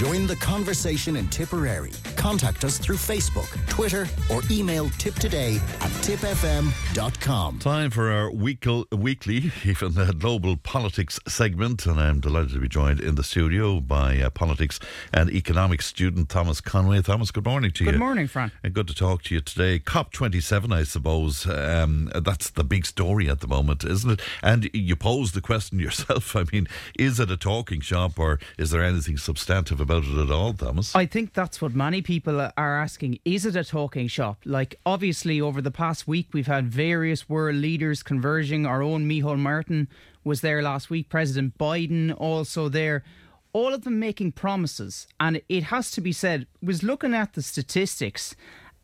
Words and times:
Join 0.00 0.26
the 0.26 0.36
conversation 0.36 1.14
in 1.14 1.28
Tipperary. 1.28 1.92
Contact 2.20 2.64
us 2.64 2.76
through 2.76 2.96
Facebook, 2.96 3.48
Twitter, 3.66 4.06
or 4.30 4.42
email 4.50 4.90
tiptoday 4.90 5.56
at 5.56 5.90
tipfm.com. 6.04 7.58
Time 7.60 7.90
for 7.90 8.10
our 8.10 8.30
weekly, 8.30 8.84
weekly 8.92 9.50
even 9.64 9.96
uh, 9.96 10.12
global 10.12 10.58
politics 10.58 11.18
segment, 11.26 11.86
and 11.86 11.98
I'm 11.98 12.20
delighted 12.20 12.50
to 12.50 12.58
be 12.58 12.68
joined 12.68 13.00
in 13.00 13.14
the 13.14 13.24
studio 13.24 13.80
by 13.80 14.18
uh, 14.18 14.28
politics 14.28 14.78
and 15.14 15.30
economics 15.30 15.86
student 15.86 16.28
Thomas 16.28 16.60
Conway. 16.60 17.00
Thomas, 17.00 17.30
good 17.30 17.46
morning 17.46 17.70
to 17.70 17.84
Good 17.84 17.86
you. 17.86 17.92
Good 17.92 18.04
morning, 18.04 18.26
Fran. 18.26 18.52
And 18.62 18.74
good 18.74 18.88
to 18.88 18.94
talk 18.94 19.22
to 19.22 19.34
you 19.34 19.40
today. 19.40 19.78
COP27, 19.78 20.74
I 20.74 20.82
suppose, 20.82 21.46
um, 21.46 22.12
that's 22.14 22.50
the 22.50 22.64
big 22.64 22.84
story 22.84 23.30
at 23.30 23.40
the 23.40 23.48
moment, 23.48 23.82
isn't 23.82 24.10
it? 24.10 24.20
And 24.42 24.68
you 24.74 24.94
posed 24.94 25.32
the 25.32 25.40
question 25.40 25.78
yourself. 25.80 26.36
I 26.36 26.44
mean, 26.52 26.68
is 26.98 27.18
it 27.18 27.30
a 27.30 27.38
talking 27.38 27.80
shop 27.80 28.18
or 28.18 28.38
is 28.58 28.72
there 28.72 28.84
anything 28.84 29.16
substantive 29.16 29.80
about 29.80 30.04
it 30.04 30.18
at 30.18 30.30
all, 30.30 30.52
Thomas? 30.52 30.94
I 30.94 31.06
think 31.06 31.32
that's 31.32 31.62
what 31.62 31.74
many 31.74 32.02
people 32.02 32.09
are 32.26 32.80
asking. 32.80 33.18
Is 33.24 33.46
it 33.46 33.56
a 33.56 33.64
talking 33.64 34.08
shop? 34.08 34.38
Like, 34.44 34.74
obviously, 34.84 35.40
over 35.40 35.62
the 35.62 35.70
past 35.70 36.08
week, 36.08 36.28
we've 36.32 36.46
had 36.46 36.66
various 36.66 37.28
world 37.28 37.56
leaders 37.56 38.02
converging. 38.02 38.66
Our 38.66 38.82
own 38.82 39.08
Micheál 39.08 39.38
Martin 39.38 39.88
was 40.24 40.40
there 40.40 40.62
last 40.62 40.90
week, 40.90 41.08
President 41.08 41.56
Biden 41.56 42.14
also 42.18 42.68
there. 42.68 43.04
All 43.52 43.74
of 43.74 43.84
them 43.84 43.98
making 43.98 44.32
promises. 44.32 45.06
And 45.18 45.40
it 45.48 45.64
has 45.64 45.90
to 45.92 46.00
be 46.00 46.12
said, 46.12 46.46
was 46.62 46.82
looking 46.82 47.14
at 47.14 47.34
the 47.34 47.42
statistics, 47.42 48.34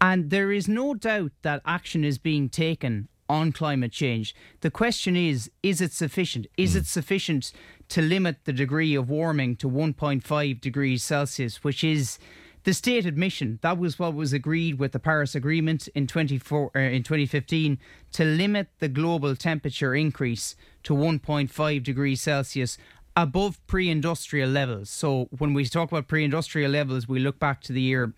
and 0.00 0.30
there 0.30 0.52
is 0.52 0.68
no 0.68 0.94
doubt 0.94 1.32
that 1.42 1.62
action 1.64 2.04
is 2.04 2.18
being 2.18 2.48
taken 2.48 3.08
on 3.28 3.52
climate 3.52 3.92
change. 3.92 4.34
The 4.60 4.70
question 4.70 5.16
is 5.16 5.50
is 5.62 5.80
it 5.80 5.92
sufficient? 5.92 6.46
Is 6.56 6.72
hmm. 6.72 6.78
it 6.78 6.86
sufficient 6.86 7.52
to 7.88 8.02
limit 8.02 8.44
the 8.44 8.52
degree 8.52 8.94
of 8.94 9.10
warming 9.10 9.56
to 9.56 9.68
1.5 9.68 10.60
degrees 10.60 11.02
Celsius, 11.02 11.62
which 11.64 11.82
is 11.82 12.18
the 12.66 12.74
stated 12.74 13.16
mission? 13.16 13.60
That 13.62 13.78
was 13.78 13.96
what 13.96 14.12
was 14.12 14.32
agreed 14.32 14.80
with 14.80 14.90
the 14.90 14.98
Paris 14.98 15.36
Agreement 15.36 15.86
in, 15.94 16.08
24, 16.08 16.72
uh, 16.74 16.78
in 16.80 17.04
2015 17.04 17.78
to 18.10 18.24
limit 18.24 18.66
the 18.80 18.88
global 18.88 19.36
temperature 19.36 19.94
increase 19.94 20.56
to 20.82 20.92
1.5 20.92 21.82
degrees 21.84 22.20
Celsius 22.20 22.76
above 23.14 23.64
pre 23.68 23.88
industrial 23.88 24.50
levels. 24.50 24.90
So 24.90 25.28
when 25.38 25.54
we 25.54 25.64
talk 25.66 25.92
about 25.92 26.08
pre 26.08 26.24
industrial 26.24 26.72
levels, 26.72 27.06
we 27.06 27.20
look 27.20 27.38
back 27.38 27.60
to 27.62 27.72
the 27.72 27.80
year 27.80 28.12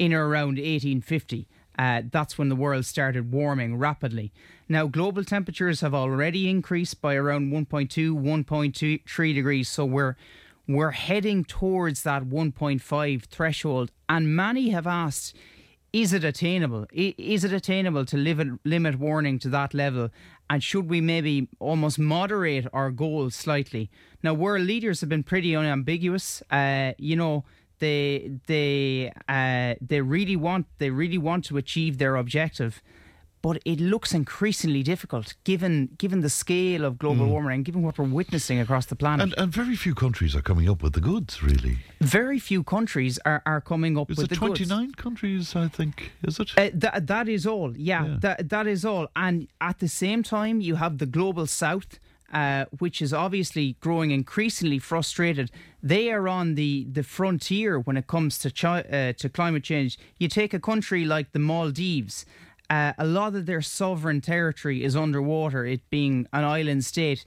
in 0.00 0.12
or 0.12 0.26
around 0.26 0.58
1850. 0.58 1.46
Uh, 1.78 2.02
that's 2.10 2.36
when 2.36 2.48
the 2.48 2.56
world 2.56 2.84
started 2.84 3.30
warming 3.30 3.78
rapidly. 3.78 4.32
Now, 4.68 4.88
global 4.88 5.22
temperatures 5.22 5.80
have 5.80 5.94
already 5.94 6.50
increased 6.50 7.00
by 7.00 7.14
around 7.14 7.52
1.2, 7.52 8.20
1.3 8.20 9.34
degrees. 9.34 9.68
So 9.68 9.84
we're 9.84 10.16
we're 10.68 10.92
heading 10.92 11.44
towards 11.44 12.02
that 12.02 12.24
1.5 12.24 13.24
threshold. 13.24 13.90
And 14.08 14.34
many 14.34 14.70
have 14.70 14.86
asked, 14.86 15.36
is 15.92 16.12
it 16.12 16.24
attainable? 16.24 16.86
Is 16.92 17.44
it 17.44 17.52
attainable 17.52 18.04
to 18.06 18.16
limit, 18.16 18.58
limit 18.64 18.98
warning 18.98 19.38
to 19.40 19.48
that 19.50 19.74
level? 19.74 20.10
And 20.48 20.62
should 20.62 20.88
we 20.88 21.00
maybe 21.00 21.48
almost 21.58 21.98
moderate 21.98 22.66
our 22.72 22.90
goals 22.90 23.34
slightly? 23.34 23.90
Now, 24.22 24.34
world 24.34 24.66
leaders 24.66 25.00
have 25.00 25.08
been 25.08 25.22
pretty 25.22 25.54
unambiguous. 25.54 26.42
Uh, 26.50 26.92
you 26.96 27.16
know, 27.16 27.44
they 27.78 28.30
they 28.46 29.12
uh, 29.28 29.74
they 29.80 30.00
really 30.00 30.36
want 30.36 30.66
they 30.78 30.90
really 30.90 31.18
want 31.18 31.44
to 31.46 31.56
achieve 31.56 31.98
their 31.98 32.16
objective, 32.16 32.80
but 33.42 33.60
it 33.64 33.80
looks 33.80 34.14
increasingly 34.14 34.82
difficult 34.82 35.34
given 35.44 35.88
given 35.98 36.20
the 36.20 36.30
scale 36.30 36.84
of 36.84 36.96
global 36.98 37.26
warming 37.26 37.54
and 37.56 37.64
given 37.64 37.82
what 37.82 37.98
we're 37.98 38.04
witnessing 38.20 38.58
across 38.60 38.86
the 38.86 38.96
planet. 38.96 39.24
and, 39.24 39.34
and 39.38 39.52
very 39.52 39.76
few 39.76 39.94
countries 39.94 40.34
are 40.36 40.42
coming 40.42 40.68
up 40.68 40.82
with 40.82 40.92
the 40.94 41.00
goods, 41.00 41.42
really. 41.42 41.78
Very 42.00 42.38
few 42.38 42.62
countries 42.62 43.18
are, 43.24 43.42
are 43.44 43.60
coming 43.60 43.98
up 43.98 44.10
Is 44.10 44.16
with 44.16 44.26
it 44.26 44.30
the 44.30 44.36
goods. 44.46 44.68
29 44.68 44.92
countries, 44.92 45.56
I 45.56 45.68
think, 45.68 46.12
is 46.22 46.38
it? 46.40 46.50
Uh, 46.56 46.70
that 46.74 47.06
that 47.08 47.28
is 47.28 47.46
all. 47.46 47.76
Yeah, 47.76 48.04
Yeah. 48.06 48.16
that 48.20 48.48
that 48.48 48.66
is 48.66 48.84
all. 48.84 49.08
And 49.16 49.48
at 49.60 49.78
the 49.80 49.88
same 49.88 50.22
time, 50.22 50.60
you 50.60 50.76
have 50.76 50.98
the 50.98 51.06
global 51.06 51.46
south, 51.46 51.98
uh, 52.32 52.64
which 52.78 53.02
is 53.02 53.12
obviously 53.12 53.76
growing 53.80 54.10
increasingly 54.10 54.78
frustrated. 54.78 55.50
They 55.82 56.10
are 56.12 56.28
on 56.28 56.54
the, 56.54 56.86
the 56.90 57.02
frontier 57.02 57.78
when 57.78 57.96
it 57.96 58.06
comes 58.06 58.38
to 58.38 58.50
chi- 58.50 58.82
uh, 58.98 59.12
to 59.18 59.28
climate 59.28 59.64
change. 59.64 59.98
You 60.18 60.28
take 60.28 60.54
a 60.54 60.60
country 60.60 61.04
like 61.04 61.32
the 61.32 61.38
Maldives. 61.40 62.24
Uh, 62.72 62.94
a 62.96 63.04
lot 63.04 63.34
of 63.34 63.44
their 63.44 63.60
sovereign 63.60 64.22
territory 64.22 64.82
is 64.82 64.96
underwater, 64.96 65.66
it 65.66 65.82
being 65.90 66.26
an 66.32 66.42
island 66.42 66.82
state. 66.86 67.22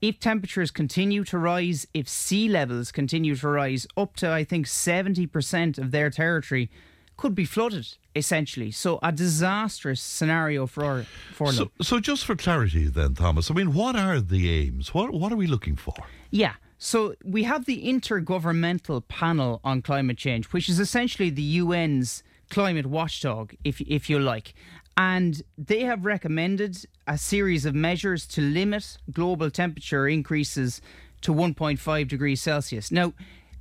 If 0.00 0.20
temperatures 0.20 0.70
continue 0.70 1.24
to 1.24 1.36
rise, 1.36 1.84
if 1.92 2.08
sea 2.08 2.48
levels 2.48 2.92
continue 2.92 3.34
to 3.34 3.48
rise, 3.48 3.88
up 3.96 4.14
to 4.16 4.30
I 4.30 4.44
think 4.44 4.66
70% 4.66 5.78
of 5.78 5.90
their 5.90 6.10
territory 6.10 6.70
could 7.16 7.34
be 7.34 7.44
flooded, 7.44 7.96
essentially. 8.14 8.70
So, 8.70 9.00
a 9.02 9.10
disastrous 9.10 10.00
scenario 10.00 10.64
for, 10.68 11.06
for 11.32 11.50
them. 11.50 11.72
So, 11.80 11.84
so 11.84 11.98
just 11.98 12.24
for 12.24 12.36
clarity, 12.36 12.86
then, 12.86 13.14
Thomas, 13.14 13.50
I 13.50 13.54
mean, 13.54 13.72
what 13.74 13.96
are 13.96 14.20
the 14.20 14.48
aims? 14.48 14.94
What 14.94 15.12
what 15.12 15.32
are 15.32 15.36
we 15.36 15.48
looking 15.48 15.74
for? 15.74 15.96
Yeah. 16.30 16.54
So 16.78 17.14
we 17.24 17.44
have 17.44 17.64
the 17.64 17.84
Intergovernmental 17.84 19.08
Panel 19.08 19.60
on 19.64 19.82
Climate 19.82 20.18
Change, 20.18 20.46
which 20.52 20.68
is 20.68 20.78
essentially 20.78 21.30
the 21.30 21.58
UN's 21.58 22.22
climate 22.50 22.86
watchdog, 22.86 23.54
if 23.64 23.80
if 23.80 24.08
you 24.10 24.18
like. 24.18 24.54
And 24.96 25.42
they 25.58 25.80
have 25.80 26.04
recommended 26.04 26.84
a 27.06 27.18
series 27.18 27.64
of 27.64 27.74
measures 27.74 28.26
to 28.28 28.40
limit 28.40 28.96
global 29.10 29.50
temperature 29.50 30.06
increases 30.06 30.80
to 31.22 31.32
1.5 31.32 32.08
degrees 32.08 32.40
Celsius. 32.40 32.92
Now, 32.92 33.12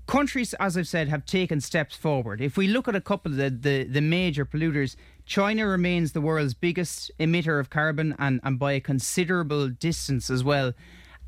countries, 0.06 0.54
as 0.56 0.78
I've 0.78 0.88
said, 0.88 1.08
have 1.08 1.26
taken 1.26 1.62
steps 1.62 1.96
forward. 1.96 2.42
If 2.42 2.58
we 2.58 2.68
look 2.68 2.88
at 2.88 2.96
a 2.96 3.02
couple 3.02 3.32
of 3.32 3.38
the, 3.38 3.50
the, 3.50 3.84
the 3.86 4.02
major 4.02 4.46
polluters, 4.46 4.96
China 5.26 5.68
remains 5.68 6.12
the 6.12 6.22
world's 6.22 6.54
biggest 6.54 7.12
emitter 7.20 7.60
of 7.60 7.70
carbon 7.70 8.16
and, 8.20 8.40
and 8.44 8.60
by 8.60 8.74
a 8.74 8.80
considerable 8.80 9.70
distance 9.70 10.30
as 10.30 10.44
well. 10.44 10.74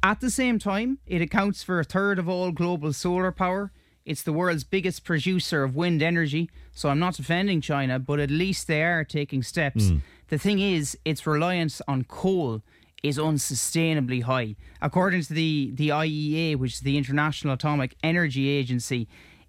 At 0.04 0.20
the 0.22 0.30
same 0.30 0.60
time, 0.60 1.00
it 1.08 1.22
accounts 1.22 1.64
for 1.64 1.80
a 1.80 1.84
third 1.84 2.20
of 2.20 2.30
all 2.30 2.52
global 2.52 2.94
solar 2.94 3.32
power. 3.32 3.72
It's 4.06 4.22
the 4.22 4.34
world's 4.34 4.64
biggest 4.64 5.04
producer 5.04 5.64
of 5.64 5.76
wind 5.76 6.04
energy. 6.04 6.50
So 6.72 6.90
I'm 6.90 7.00
not 7.00 7.16
defending 7.16 7.60
China, 7.60 7.98
but 7.98 8.20
at 8.20 8.30
least 8.30 8.68
they 8.68 8.84
are 8.84 9.04
taking 9.04 9.42
steps. 9.42 9.90
Hmm. 9.90 9.98
The 10.28 10.38
thing 10.38 10.60
is, 10.60 10.98
its 11.04 11.26
reliance 11.26 11.82
on 11.88 12.04
coal 12.04 12.62
is 13.04 13.18
unsustainably 13.18 14.24
high. 14.24 14.56
According 14.82 15.22
to 15.24 15.34
the, 15.34 15.72
the 15.74 15.90
IEA, 15.90 16.56
which 16.56 16.76
is 16.76 16.80
the 16.82 16.98
International 16.98 17.54
Atomic 17.54 17.96
Energy 18.04 18.50
Agency, 18.50 19.08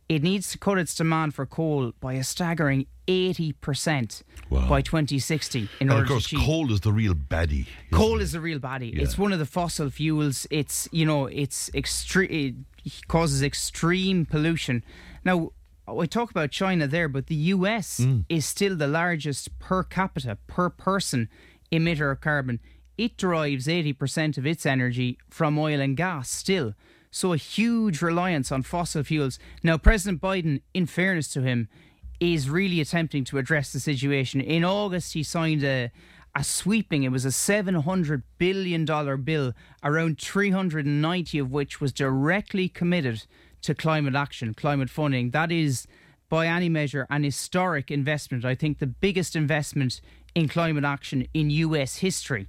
it 0.09 0.22
needs 0.22 0.50
to 0.53 0.59
cut 0.59 0.78
its 0.78 0.94
demand 0.94 1.34
for 1.34 1.47
coal 1.47 1.93
by 2.00 2.15
a 2.15 2.22
staggering 2.25 2.87
80% 3.09 4.22
Wow. 4.50 4.69
by 4.69 4.81
2060 4.83 5.59
in 5.59 5.69
And 5.81 5.91
order 5.91 6.03
of 6.03 6.09
course, 6.09 6.28
to 6.28 6.37
achieve. 6.37 6.47
coal 6.47 6.72
is 6.72 6.81
the 6.81 6.93
real 6.93 7.15
baddie. 7.15 7.67
Coal 7.93 8.21
it? 8.21 8.22
is 8.22 8.33
the 8.33 8.41
real 8.41 8.59
baddie. 8.61 8.94
Yeah. 8.94 9.03
It's 9.03 9.19
one 9.19 9.33
of 9.33 9.39
the 9.39 9.47
fossil 9.47 9.91
fuels. 9.91 10.47
It's 10.50 10.89
you 10.93 11.05
know 11.05 11.27
it's 11.27 11.71
extreme. 11.75 12.67
It 12.84 13.09
causes 13.09 13.43
extreme 13.43 14.25
pollution. 14.27 14.84
Now 15.25 15.50
I 15.89 16.06
talk 16.06 16.31
about 16.31 16.50
China 16.53 16.87
there, 16.87 17.09
but 17.09 17.27
the 17.27 17.34
U.S. 17.56 18.00
Mm. 18.00 18.25
is 18.28 18.44
still 18.47 18.77
the 18.77 18.87
largest 18.88 19.56
per 19.59 19.83
capita 19.83 20.38
per 20.47 20.71
person 20.71 21.28
emitter 21.73 22.11
of 22.12 22.21
carbon. 22.21 22.61
It 22.97 23.17
derives 23.17 23.69
eighty 23.69 23.93
percent 23.93 24.38
of 24.38 24.47
its 24.47 24.65
energy 24.67 25.19
from 25.28 25.59
oil 25.59 25.81
and 25.81 25.97
gas 25.97 26.31
still. 26.31 26.75
So 27.16 27.32
a 27.32 27.38
huge 27.38 28.03
reliance 28.03 28.53
on 28.53 28.62
fossil 28.62 29.03
fuels. 29.03 29.38
Now 29.62 29.78
President 29.78 30.21
Biden, 30.21 30.60
in 30.75 30.84
fairness 30.84 31.28
to 31.32 31.41
him, 31.41 31.71
is 32.21 32.50
really 32.50 32.78
attempting 32.78 33.25
to 33.25 33.38
address 33.38 33.72
the 33.72 33.81
situation. 33.81 34.43
In 34.43 34.66
August, 34.66 35.15
he 35.15 35.22
signed 35.22 35.65
a 35.65 35.91
a 36.34 36.44
sweeping. 36.44 37.05
It 37.05 37.12
was 37.12 37.25
a 37.25 37.32
seven 37.32 37.75
hundred 37.75 38.22
billion 38.37 38.84
dollar 38.84 39.16
bill, 39.16 39.55
around 39.82 40.21
three 40.21 40.50
hundred 40.50 40.84
and 40.84 41.00
ninety 41.00 41.38
of 41.38 41.50
which 41.50 41.81
was 41.81 41.91
directly 41.91 42.69
committed 42.69 43.25
to 43.62 43.75
climate 43.75 44.15
action, 44.15 44.53
climate 44.53 44.90
funding. 44.90 45.31
That 45.31 45.50
is, 45.50 45.87
by 46.29 46.46
any 46.46 46.69
measure, 46.69 47.06
an 47.08 47.25
historic 47.25 47.90
investment. 47.90 48.44
I 48.44 48.55
think 48.55 48.79
the 48.79 48.87
biggest 48.87 49.35
investment 49.35 50.02
in 50.35 50.49
climate 50.49 50.85
action 50.85 51.26
in 51.32 51.49
U.S. 51.49 51.96
history. 51.96 52.46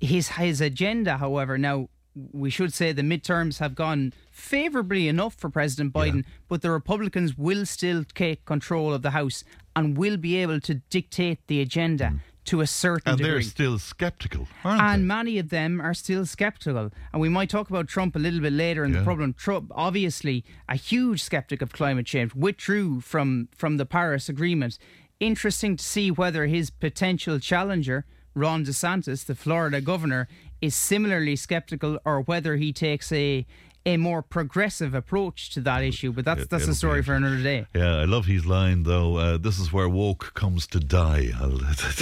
His 0.00 0.30
his 0.30 0.60
agenda, 0.60 1.18
however, 1.18 1.56
now 1.56 1.88
we 2.32 2.48
should 2.50 2.72
say 2.72 2.92
the 2.92 3.02
midterms 3.02 3.58
have 3.58 3.74
gone 3.74 4.12
favourably 4.30 5.06
enough 5.08 5.34
for 5.34 5.50
President 5.50 5.92
Biden, 5.92 6.24
but 6.48 6.62
the 6.62 6.70
Republicans 6.70 7.36
will 7.36 7.66
still 7.66 8.04
take 8.14 8.44
control 8.46 8.94
of 8.94 9.02
the 9.02 9.10
House 9.10 9.44
and 9.74 9.96
will 9.98 10.16
be 10.16 10.36
able 10.36 10.60
to 10.60 10.74
dictate 10.88 11.46
the 11.46 11.60
agenda 11.60 12.04
mm. 12.06 12.20
to 12.46 12.62
a 12.62 12.66
certain 12.66 13.10
And 13.10 13.18
degree. 13.18 13.32
they're 13.32 13.42
still 13.42 13.78
sceptical, 13.78 14.48
aren't 14.64 14.80
And 14.80 15.02
they? 15.02 15.06
many 15.06 15.38
of 15.38 15.50
them 15.50 15.80
are 15.80 15.92
still 15.92 16.24
skeptical. 16.24 16.90
And 17.12 17.20
we 17.20 17.28
might 17.28 17.50
talk 17.50 17.68
about 17.68 17.86
Trump 17.88 18.16
a 18.16 18.18
little 18.18 18.40
bit 18.40 18.54
later 18.54 18.84
in 18.84 18.92
Yeah. 18.92 19.00
the 19.00 19.04
problem. 19.04 19.34
Trump, 19.34 19.70
obviously, 19.74 20.42
a 20.68 20.76
huge 20.76 21.22
skeptic 21.22 21.60
of 21.60 21.72
climate 21.72 22.06
change, 22.06 22.34
withdrew 22.34 23.00
from, 23.02 23.48
from 23.54 23.76
the 23.76 23.84
Paris 23.84 24.28
Agreement. 24.30 24.78
Interesting 25.20 25.76
to 25.76 25.84
see 25.84 26.10
whether 26.10 26.46
his 26.46 26.70
potential 26.70 27.38
challenger, 27.38 28.06
Ron 28.36 28.64
DeSantis, 28.64 29.24
the 29.24 29.34
Florida 29.34 29.80
governor, 29.80 30.28
is 30.60 30.76
similarly 30.76 31.36
skeptical 31.36 31.98
or 32.04 32.20
whether 32.20 32.56
he 32.56 32.72
takes 32.72 33.10
a 33.10 33.46
a 33.86 33.96
more 33.96 34.20
progressive 34.20 34.94
approach 34.94 35.50
to 35.50 35.60
that 35.60 35.84
issue. 35.84 36.12
But 36.12 36.24
that's 36.24 36.46
that's 36.48 36.64
it'll 36.64 36.72
a 36.72 36.74
story 36.74 37.02
for 37.04 37.14
another 37.14 37.40
day. 37.40 37.66
Yeah, 37.72 37.98
I 37.98 38.04
love 38.04 38.26
his 38.26 38.44
line 38.44 38.82
though. 38.82 39.16
Uh, 39.16 39.38
this 39.38 39.60
is 39.60 39.72
where 39.72 39.88
woke 39.88 40.34
comes 40.34 40.66
to 40.68 40.80
die. 40.80 41.30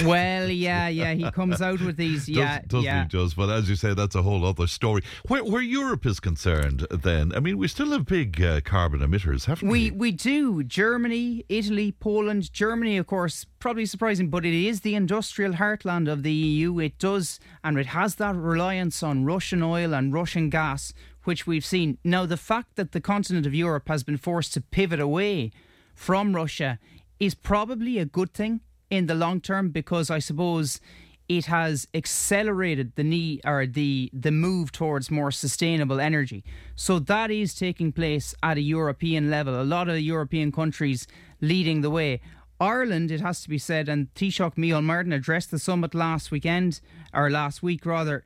Well, 0.03 0.49
yeah, 0.49 0.87
yeah, 0.87 1.13
he 1.13 1.29
comes 1.31 1.61
out 1.61 1.79
with 1.81 1.95
these, 1.97 2.27
yeah, 2.27 2.61
Does, 2.67 2.83
yeah. 2.83 3.03
he 3.03 3.09
just? 3.09 3.35
But 3.35 3.49
as 3.49 3.69
you 3.69 3.75
say, 3.75 3.93
that's 3.93 4.15
a 4.15 4.21
whole 4.23 4.45
other 4.45 4.65
story. 4.67 5.03
Where, 5.27 5.43
where 5.43 5.61
Europe 5.61 6.05
is 6.05 6.19
concerned, 6.19 6.87
then, 6.89 7.33
I 7.35 7.39
mean, 7.39 7.57
we 7.57 7.67
still 7.67 7.91
have 7.91 8.05
big 8.05 8.41
uh, 8.41 8.61
carbon 8.61 9.01
emitters, 9.01 9.45
haven't 9.45 9.69
We 9.69 9.91
we? 9.91 9.97
we 9.97 10.11
do. 10.11 10.63
Germany, 10.63 11.45
Italy, 11.49 11.91
Poland. 11.91 12.51
Germany, 12.51 12.97
of 12.97 13.05
course, 13.05 13.45
probably 13.65 13.87
surprising, 13.87 14.29
but 14.29 14.45
it 14.45 14.53
is 14.53 14.81
the 14.81 14.93
industrial 14.93 15.53
heartland 15.53 16.07
of 16.07 16.21
the 16.21 16.31
EU. 16.31 16.77
It 16.77 16.99
does, 16.99 17.39
and 17.63 17.79
it 17.79 17.87
has 17.87 18.13
that 18.17 18.35
reliance 18.35 19.01
on 19.01 19.25
Russian 19.25 19.63
oil 19.63 19.91
and 19.91 20.13
Russian 20.13 20.51
gas, 20.51 20.93
which 21.23 21.47
we've 21.47 21.65
seen. 21.65 21.97
Now, 22.03 22.27
the 22.27 22.37
fact 22.37 22.75
that 22.75 22.91
the 22.91 23.01
continent 23.01 23.47
of 23.47 23.55
Europe 23.55 23.87
has 23.87 24.03
been 24.03 24.17
forced 24.17 24.53
to 24.53 24.61
pivot 24.61 24.99
away 24.99 25.49
from 25.95 26.35
Russia 26.35 26.77
is 27.19 27.33
probably 27.33 27.97
a 27.97 28.05
good 28.05 28.35
thing 28.35 28.61
in 28.91 29.07
the 29.07 29.15
long 29.15 29.41
term 29.41 29.69
because 29.69 30.11
I 30.11 30.19
suppose 30.19 30.79
it 31.27 31.45
has 31.45 31.87
accelerated 31.95 32.91
the 32.95 33.03
need 33.03 33.41
or 33.45 33.65
the 33.65 34.11
the 34.13 34.31
move 34.31 34.71
towards 34.71 35.09
more 35.09 35.31
sustainable 35.31 35.99
energy. 35.99 36.43
So 36.75 36.99
that 36.99 37.31
is 37.31 37.55
taking 37.55 37.91
place 37.91 38.35
at 38.43 38.57
a 38.57 38.61
European 38.61 39.31
level. 39.31 39.59
A 39.59 39.63
lot 39.63 39.89
of 39.89 39.99
European 39.99 40.51
countries 40.51 41.07
leading 41.41 41.81
the 41.81 41.89
way. 41.89 42.21
Ireland, 42.59 43.11
it 43.11 43.21
has 43.21 43.41
to 43.41 43.49
be 43.49 43.57
said, 43.57 43.89
and 43.89 44.13
Taoiseach 44.13 44.55
Micheál 44.55 44.83
Martin 44.83 45.11
addressed 45.11 45.51
the 45.51 45.59
summit 45.59 45.93
last 45.93 46.31
weekend, 46.31 46.79
or 47.13 47.29
last 47.29 47.61
week 47.61 47.85
rather. 47.85 48.23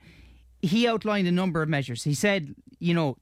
He 0.62 0.88
outlined 0.88 1.28
a 1.28 1.31
number 1.31 1.62
of 1.62 1.70
measures. 1.70 2.04
He 2.04 2.14
said, 2.14 2.54
you 2.80 2.94
know, 2.94 3.18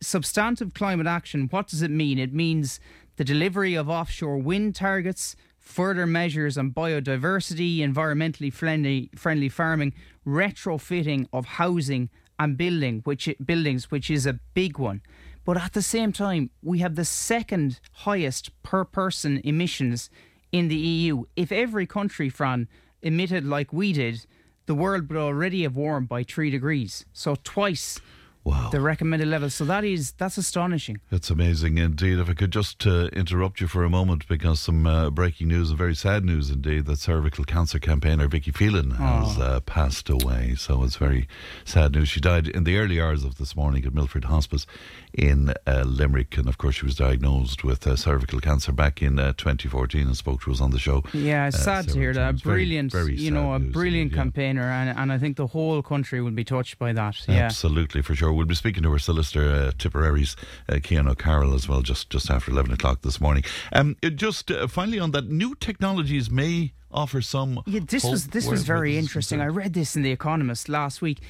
substantive 0.00 0.74
climate 0.74 1.06
action, 1.06 1.48
what 1.50 1.68
does 1.68 1.82
it 1.82 1.90
mean? 1.90 2.18
It 2.18 2.32
means 2.32 2.80
the 3.16 3.24
delivery 3.24 3.74
of 3.74 3.88
offshore 3.88 4.38
wind 4.38 4.74
targets, 4.74 5.36
further 5.58 6.06
measures 6.06 6.58
on 6.58 6.72
biodiversity, 6.72 7.78
environmentally 7.78 8.52
friendly, 8.52 9.10
friendly 9.14 9.48
farming, 9.48 9.94
retrofitting 10.26 11.28
of 11.32 11.44
housing 11.44 12.10
and 12.38 12.56
building, 12.56 13.00
which 13.04 13.28
buildings, 13.44 13.90
which 13.90 14.10
is 14.10 14.26
a 14.26 14.40
big 14.54 14.78
one. 14.78 15.02
But 15.44 15.56
at 15.56 15.72
the 15.72 15.82
same 15.82 16.12
time, 16.12 16.50
we 16.62 16.78
have 16.78 16.94
the 16.94 17.04
second 17.04 17.80
highest 17.92 18.50
per 18.62 18.84
person 18.84 19.40
emissions 19.44 20.10
in 20.52 20.68
the 20.68 20.76
EU. 20.76 21.24
If 21.34 21.50
every 21.50 21.86
country, 21.86 22.28
Fran, 22.28 22.68
emitted 23.00 23.44
like 23.44 23.72
we 23.72 23.92
did, 23.92 24.24
the 24.66 24.74
world 24.74 25.08
would 25.08 25.18
already 25.18 25.62
have 25.64 25.74
warmed 25.74 26.08
by 26.08 26.22
three 26.22 26.50
degrees. 26.50 27.04
So 27.12 27.36
twice 27.42 27.98
Wow. 28.44 28.70
the 28.70 28.80
recommended 28.80 29.28
level. 29.28 29.50
So 29.50 29.64
that 29.66 29.84
is 29.84 30.12
that's 30.18 30.36
astonishing. 30.36 30.98
It's 31.12 31.30
amazing 31.30 31.78
indeed. 31.78 32.18
If 32.18 32.28
I 32.28 32.34
could 32.34 32.50
just 32.50 32.84
uh, 32.84 33.06
interrupt 33.12 33.60
you 33.60 33.68
for 33.68 33.84
a 33.84 33.88
moment 33.88 34.26
because 34.26 34.58
some 34.58 34.84
uh, 34.84 35.10
breaking 35.10 35.46
news 35.46 35.68
and 35.70 35.78
very 35.78 35.94
sad 35.94 36.24
news 36.24 36.50
indeed 36.50 36.86
that 36.86 36.98
cervical 36.98 37.44
cancer 37.44 37.78
campaigner 37.78 38.26
Vicky 38.26 38.50
Phelan 38.50 38.90
has 38.92 39.38
uh, 39.38 39.60
passed 39.60 40.10
away. 40.10 40.56
So 40.56 40.82
it's 40.82 40.96
very 40.96 41.28
sad 41.64 41.92
news. 41.92 42.08
She 42.08 42.18
died 42.20 42.48
in 42.48 42.64
the 42.64 42.78
early 42.78 43.00
hours 43.00 43.22
of 43.22 43.36
this 43.38 43.54
morning 43.54 43.84
at 43.86 43.94
Milford 43.94 44.24
Hospice 44.24 44.66
in 45.14 45.54
uh, 45.66 45.84
Limerick. 45.86 46.36
And 46.36 46.48
of 46.48 46.58
course, 46.58 46.76
she 46.76 46.84
was 46.84 46.96
diagnosed 46.96 47.64
with 47.64 47.86
uh, 47.86 47.96
cervical 47.96 48.40
cancer 48.40 48.72
back 48.72 49.00
in 49.00 49.18
uh, 49.18 49.32
2014 49.34 50.06
and 50.06 50.16
spoke 50.16 50.42
to 50.42 50.52
us 50.52 50.60
on 50.60 50.70
the 50.70 50.78
show. 50.78 51.02
Yeah, 51.12 51.48
it's 51.48 51.56
uh, 51.58 51.82
sad 51.82 51.88
to 51.88 51.98
hear 51.98 52.12
that. 52.12 52.20
A 52.20 52.32
times. 52.32 52.42
Very, 52.42 52.64
brilliant, 52.64 52.92
very 52.92 53.16
you 53.16 53.30
know, 53.30 53.54
a 53.54 53.58
brilliant 53.58 54.12
indeed, 54.12 54.16
yeah. 54.16 54.22
campaigner, 54.22 54.62
and 54.62 54.98
and 54.98 55.12
I 55.12 55.18
think 55.18 55.36
the 55.36 55.46
whole 55.48 55.82
country 55.82 56.20
will 56.20 56.30
be 56.30 56.44
touched 56.44 56.78
by 56.78 56.92
that. 56.92 57.16
Yeah. 57.28 57.44
Absolutely, 57.44 58.02
for 58.02 58.14
sure. 58.14 58.32
We'll 58.32 58.46
be 58.46 58.54
speaking 58.54 58.82
to 58.84 58.92
her 58.92 58.98
solicitor, 58.98 59.50
uh, 59.50 59.72
Tipperary's 59.78 60.36
uh, 60.68 60.78
Cian 60.84 61.08
O'Carroll, 61.08 61.54
as 61.54 61.68
well, 61.68 61.82
just, 61.82 62.10
just 62.10 62.30
after 62.30 62.50
11 62.50 62.72
o'clock 62.72 63.02
this 63.02 63.20
morning. 63.20 63.44
Um, 63.72 63.96
uh, 64.02 64.10
just 64.10 64.50
uh, 64.50 64.66
finally 64.66 64.98
on 64.98 65.10
that, 65.12 65.28
new 65.28 65.54
technologies 65.54 66.30
may 66.30 66.72
offer 66.90 67.20
some. 67.20 67.62
Yeah, 67.66 67.80
this 67.86 68.04
was 68.04 68.28
this 68.28 68.46
was 68.46 68.64
very 68.64 68.98
interesting. 68.98 69.40
I 69.40 69.46
read 69.46 69.72
this 69.74 69.96
in 69.96 70.02
The 70.02 70.12
Economist 70.12 70.68
last 70.68 71.02
week. 71.02 71.20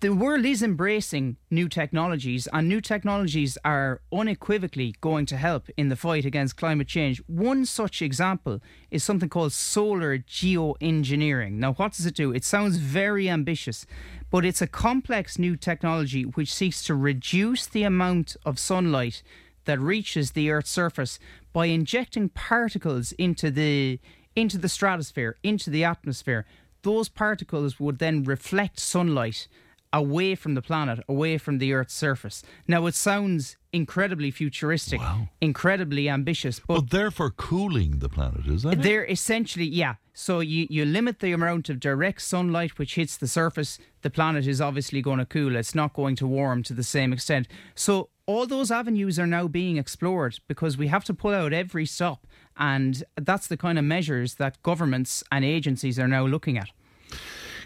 The 0.00 0.14
world 0.14 0.46
is 0.46 0.62
embracing 0.62 1.36
new 1.50 1.68
technologies, 1.68 2.48
and 2.54 2.66
new 2.68 2.80
technologies 2.80 3.58
are 3.66 4.00
unequivocally 4.10 4.94
going 5.02 5.26
to 5.26 5.36
help 5.36 5.68
in 5.76 5.90
the 5.90 5.96
fight 5.96 6.24
against 6.24 6.56
climate 6.56 6.88
change. 6.88 7.20
One 7.26 7.66
such 7.66 8.00
example 8.00 8.62
is 8.90 9.04
something 9.04 9.28
called 9.28 9.52
solar 9.52 10.16
geoengineering. 10.18 11.52
Now, 11.54 11.74
what 11.74 11.92
does 11.92 12.06
it 12.06 12.14
do? 12.14 12.32
It 12.32 12.44
sounds 12.44 12.78
very 12.78 13.28
ambitious, 13.28 13.84
but 14.30 14.46
it's 14.46 14.62
a 14.62 14.66
complex 14.66 15.38
new 15.38 15.54
technology 15.54 16.22
which 16.22 16.54
seeks 16.54 16.82
to 16.84 16.94
reduce 16.94 17.66
the 17.66 17.82
amount 17.82 18.36
of 18.46 18.58
sunlight 18.58 19.22
that 19.66 19.80
reaches 19.80 20.30
the 20.30 20.50
Earth's 20.50 20.70
surface 20.70 21.18
by 21.52 21.66
injecting 21.66 22.30
particles 22.30 23.12
into 23.12 23.50
the 23.50 24.00
into 24.34 24.56
the 24.56 24.68
stratosphere, 24.68 25.36
into 25.42 25.68
the 25.68 25.84
atmosphere. 25.84 26.46
Those 26.82 27.08
particles 27.08 27.78
would 27.78 27.98
then 27.98 28.24
reflect 28.24 28.80
sunlight 28.80 29.46
away 29.94 30.34
from 30.34 30.54
the 30.54 30.60
planet, 30.62 30.98
away 31.08 31.38
from 31.38 31.58
the 31.58 31.72
Earth's 31.72 31.94
surface. 31.94 32.42
Now 32.66 32.84
it 32.86 32.94
sounds 32.94 33.56
incredibly 33.72 34.30
futuristic, 34.30 35.00
incredibly 35.40 36.08
ambitious, 36.08 36.60
but 36.60 36.74
But 36.74 36.90
therefore 36.90 37.30
cooling 37.30 38.00
the 38.00 38.08
planet, 38.08 38.46
is 38.46 38.62
that 38.64 38.74
it? 38.74 38.82
they're 38.82 39.06
essentially, 39.06 39.64
yeah. 39.66 39.94
So 40.12 40.40
you, 40.40 40.66
you 40.68 40.84
limit 40.84 41.20
the 41.20 41.32
amount 41.32 41.68
of 41.70 41.80
direct 41.80 42.22
sunlight 42.22 42.78
which 42.78 42.96
hits 42.96 43.16
the 43.16 43.26
surface. 43.28 43.78
The 44.02 44.10
planet 44.10 44.46
is 44.46 44.60
obviously 44.60 45.00
going 45.00 45.18
to 45.20 45.26
cool. 45.26 45.56
It's 45.56 45.74
not 45.74 45.92
going 45.94 46.16
to 46.16 46.26
warm 46.26 46.62
to 46.64 46.74
the 46.74 46.84
same 46.84 47.12
extent. 47.12 47.48
So 47.74 48.10
all 48.26 48.46
those 48.46 48.70
avenues 48.70 49.18
are 49.18 49.26
now 49.26 49.48
being 49.48 49.76
explored 49.76 50.38
because 50.48 50.76
we 50.76 50.88
have 50.88 51.04
to 51.04 51.14
pull 51.14 51.34
out 51.34 51.52
every 51.52 51.86
stop. 51.86 52.26
And 52.56 53.02
that's 53.16 53.46
the 53.48 53.56
kind 53.56 53.78
of 53.78 53.84
measures 53.84 54.34
that 54.36 54.62
governments 54.62 55.22
and 55.32 55.44
agencies 55.44 55.98
are 55.98 56.08
now 56.08 56.26
looking 56.26 56.58
at. 56.58 56.68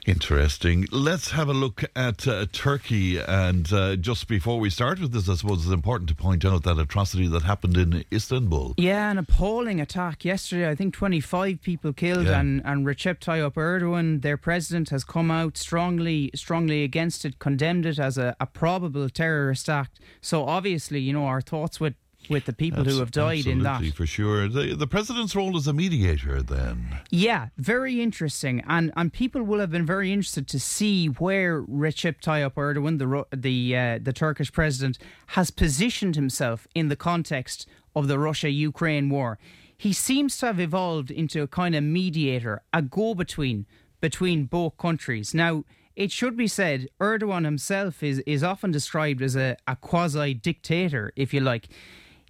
Interesting. 0.06 0.86
Let's 0.90 1.30
have 1.32 1.48
a 1.48 1.52
look 1.54 1.84
at 1.94 2.26
uh, 2.26 2.46
Turkey. 2.52 3.18
And 3.18 3.70
uh, 3.72 3.96
just 3.96 4.28
before 4.28 4.58
we 4.58 4.70
start 4.70 5.00
with 5.00 5.12
this, 5.12 5.28
I 5.28 5.34
suppose 5.34 5.64
it's 5.64 5.72
important 5.72 6.08
to 6.10 6.14
point 6.14 6.44
out 6.44 6.62
that 6.64 6.78
atrocity 6.78 7.28
that 7.28 7.42
happened 7.42 7.76
in 7.76 8.04
Istanbul. 8.12 8.74
Yeah, 8.76 9.10
an 9.10 9.18
appalling 9.18 9.80
attack 9.80 10.24
yesterday. 10.24 10.68
I 10.68 10.74
think 10.74 10.94
25 10.94 11.60
people 11.62 11.92
killed, 11.92 12.26
Yeah. 12.26 12.40
and, 12.40 12.62
and 12.64 12.86
Recep 12.86 13.18
Tayyip 13.20 13.54
Erdogan, 13.54 14.22
their 14.22 14.36
president, 14.36 14.90
has 14.90 15.04
come 15.04 15.30
out 15.30 15.56
strongly 15.56 16.30
strongly 16.34 16.82
against 16.84 17.24
it, 17.24 17.38
condemned 17.38 17.86
it 17.86 17.98
as 17.98 18.18
a, 18.18 18.34
a 18.40 18.46
probable 18.46 19.08
terrorist 19.08 19.68
act. 19.68 19.98
So 20.20 20.44
obviously, 20.44 21.00
you 21.00 21.12
know, 21.12 21.24
our 21.24 21.40
thoughts 21.40 21.80
with, 21.80 21.94
with 22.28 22.44
the 22.44 22.52
people 22.52 22.84
who 22.84 22.98
have 22.98 23.10
died 23.10 23.46
in 23.46 23.62
that. 23.62 23.76
Absolutely, 23.76 23.96
for 23.96 24.06
sure. 24.06 24.48
The, 24.48 24.74
the 24.74 24.86
president's 24.86 25.34
role 25.34 25.56
as 25.56 25.66
a 25.66 25.72
mediator, 25.72 26.42
then. 26.42 27.00
Yeah, 27.10 27.48
very 27.56 28.00
interesting, 28.02 28.62
and 28.66 28.92
and 28.96 29.12
people 29.12 29.42
will 29.42 29.60
have 29.60 29.70
been 29.70 29.86
very 29.86 30.12
interested 30.12 30.46
to 30.48 30.60
see 30.60 31.06
where 31.06 31.62
Recep 31.62 32.20
Tayyip 32.20 32.54
Erdogan, 32.54 32.98
the 32.98 33.36
the 33.36 33.76
uh, 33.76 33.98
the 34.02 34.12
Turkish 34.12 34.52
president, 34.52 34.98
has 35.28 35.50
positioned 35.50 36.16
himself 36.16 36.66
in 36.74 36.88
the 36.88 36.96
context 36.96 37.66
of 37.94 38.08
the 38.08 38.18
Russia-Ukraine 38.18 39.08
war. 39.10 39.38
He 39.76 39.92
seems 39.92 40.38
to 40.38 40.46
have 40.46 40.60
evolved 40.60 41.10
into 41.10 41.42
a 41.42 41.46
kind 41.46 41.74
of 41.74 41.84
mediator, 41.84 42.62
a 42.72 42.82
go-between 42.82 43.66
between 44.00 44.44
both 44.44 44.76
countries. 44.76 45.34
Now. 45.34 45.64
It 45.96 46.12
should 46.12 46.36
be 46.36 46.46
said, 46.46 46.86
Erdogan 47.00 47.44
himself 47.44 48.04
is, 48.04 48.20
is 48.20 48.44
often 48.44 48.70
described 48.70 49.20
as 49.20 49.34
a, 49.34 49.56
a 49.66 49.74
quasi 49.74 50.32
dictator, 50.32 51.12
if 51.16 51.34
you 51.34 51.40
like. 51.40 51.68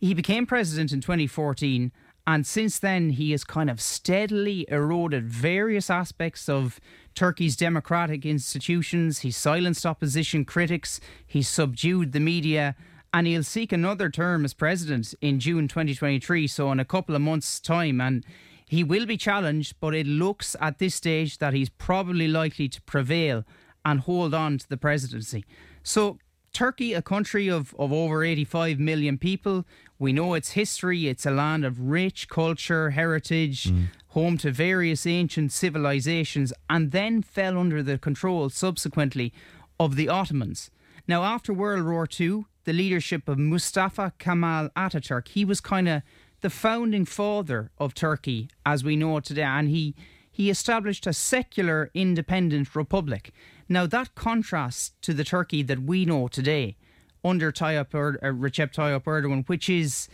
He 0.01 0.15
became 0.15 0.47
president 0.47 0.93
in 0.93 1.01
2014, 1.01 1.93
and 2.27 2.47
since 2.47 2.79
then 2.79 3.11
he 3.11 3.31
has 3.31 3.43
kind 3.43 3.71
of 3.71 3.81
steadily 3.81 4.67
eroded 4.69 5.29
various 5.29 5.91
aspects 5.91 6.49
of 6.49 6.79
Turkey's 7.15 7.57
democratic 7.57 8.27
institutions. 8.27 9.21
He 9.21 9.31
silenced 9.31 9.87
opposition 9.87 10.45
critics, 10.45 11.01
he 11.27 11.43
subdued 11.43 12.13
the 12.13 12.21
media, 12.21 12.77
and 13.13 13.27
he'll 13.27 13.43
seek 13.43 13.73
another 13.73 14.11
term 14.11 14.45
as 14.45 14.55
president 14.55 15.15
in 15.21 15.41
June 15.41 15.67
2023, 15.67 16.47
so 16.47 16.71
in 16.71 16.79
a 16.79 16.85
couple 16.85 17.17
of 17.17 17.23
months' 17.23 17.59
time. 17.59 18.01
And 18.01 18.25
he 18.67 18.85
will 18.85 19.07
be 19.07 19.17
challenged, 19.17 19.77
but 19.81 19.95
it 19.95 20.07
looks 20.07 20.55
at 20.61 20.79
this 20.79 20.95
stage 20.95 21.39
that 21.39 21.55
he's 21.55 21.71
probably 21.71 22.29
likely 22.29 22.69
to 22.69 22.83
prevail 22.83 23.45
and 23.85 24.01
hold 24.01 24.35
on 24.35 24.59
to 24.59 24.69
the 24.69 24.77
presidency. 24.77 25.47
So 25.83 26.19
Turkey, 26.53 26.93
a 26.93 27.03
country 27.03 27.49
of, 27.49 27.75
of 27.79 27.93
over 27.93 28.25
85 28.25 28.79
million 28.79 29.19
people, 29.19 29.65
we 29.99 30.13
know 30.13 30.35
its 30.35 30.53
history. 30.53 31.09
It's 31.09 31.27
a 31.27 31.31
land 31.31 31.65
of 31.65 31.81
rich 31.81 32.29
culture, 32.29 32.91
heritage, 32.91 33.65
mm. 33.65 33.87
home 34.09 34.39
to 34.39 34.51
various 34.51 35.07
ancient 35.07 35.53
civilizations, 35.53 36.53
and 36.69 36.91
then 36.93 37.23
fell 37.23 37.59
under 37.59 37.83
the 37.83 37.99
control 37.99 38.51
subsequently 38.51 39.33
of 39.79 39.97
the 39.97 40.09
Ottomans. 40.09 40.71
Now, 41.07 41.25
after 41.25 41.53
World 41.53 41.87
War 41.87 42.09
II, 42.19 42.45
the 42.65 42.73
leadership 42.73 43.29
of 43.29 43.39
Mustafa 43.39 44.13
Kemal 44.19 44.69
Ataturk, 44.77 45.29
he 45.29 45.45
was 45.45 45.61
kind 45.61 45.89
of 45.89 46.03
the 46.41 46.51
founding 46.51 47.05
father 47.05 47.71
of 47.79 47.95
Turkey 47.95 48.49
as 48.65 48.85
we 48.85 48.97
know 48.97 49.17
it 49.17 49.25
today, 49.25 49.43
and 49.43 49.69
he 49.69 49.95
he 50.31 50.51
established 50.51 51.05
a 51.05 51.13
secular 51.13 51.91
independent 51.95 52.77
republic. 52.77 53.33
Now 53.69 53.87
that 53.87 54.15
contrasts 54.15 54.93
to 55.03 55.13
the 55.13 55.25
Turkey 55.25 55.63
that 55.63 55.83
we 55.83 56.05
know 56.05 56.29
today, 56.29 56.77
under 57.25 57.53
Tayyip 57.53 57.95
er- 57.95 58.19
uh, 58.23 58.27
Recep 58.27 58.73
Tayyip 58.73 59.05
Erdogan, 59.05 59.47
which 59.49 59.69
is, 59.69 60.09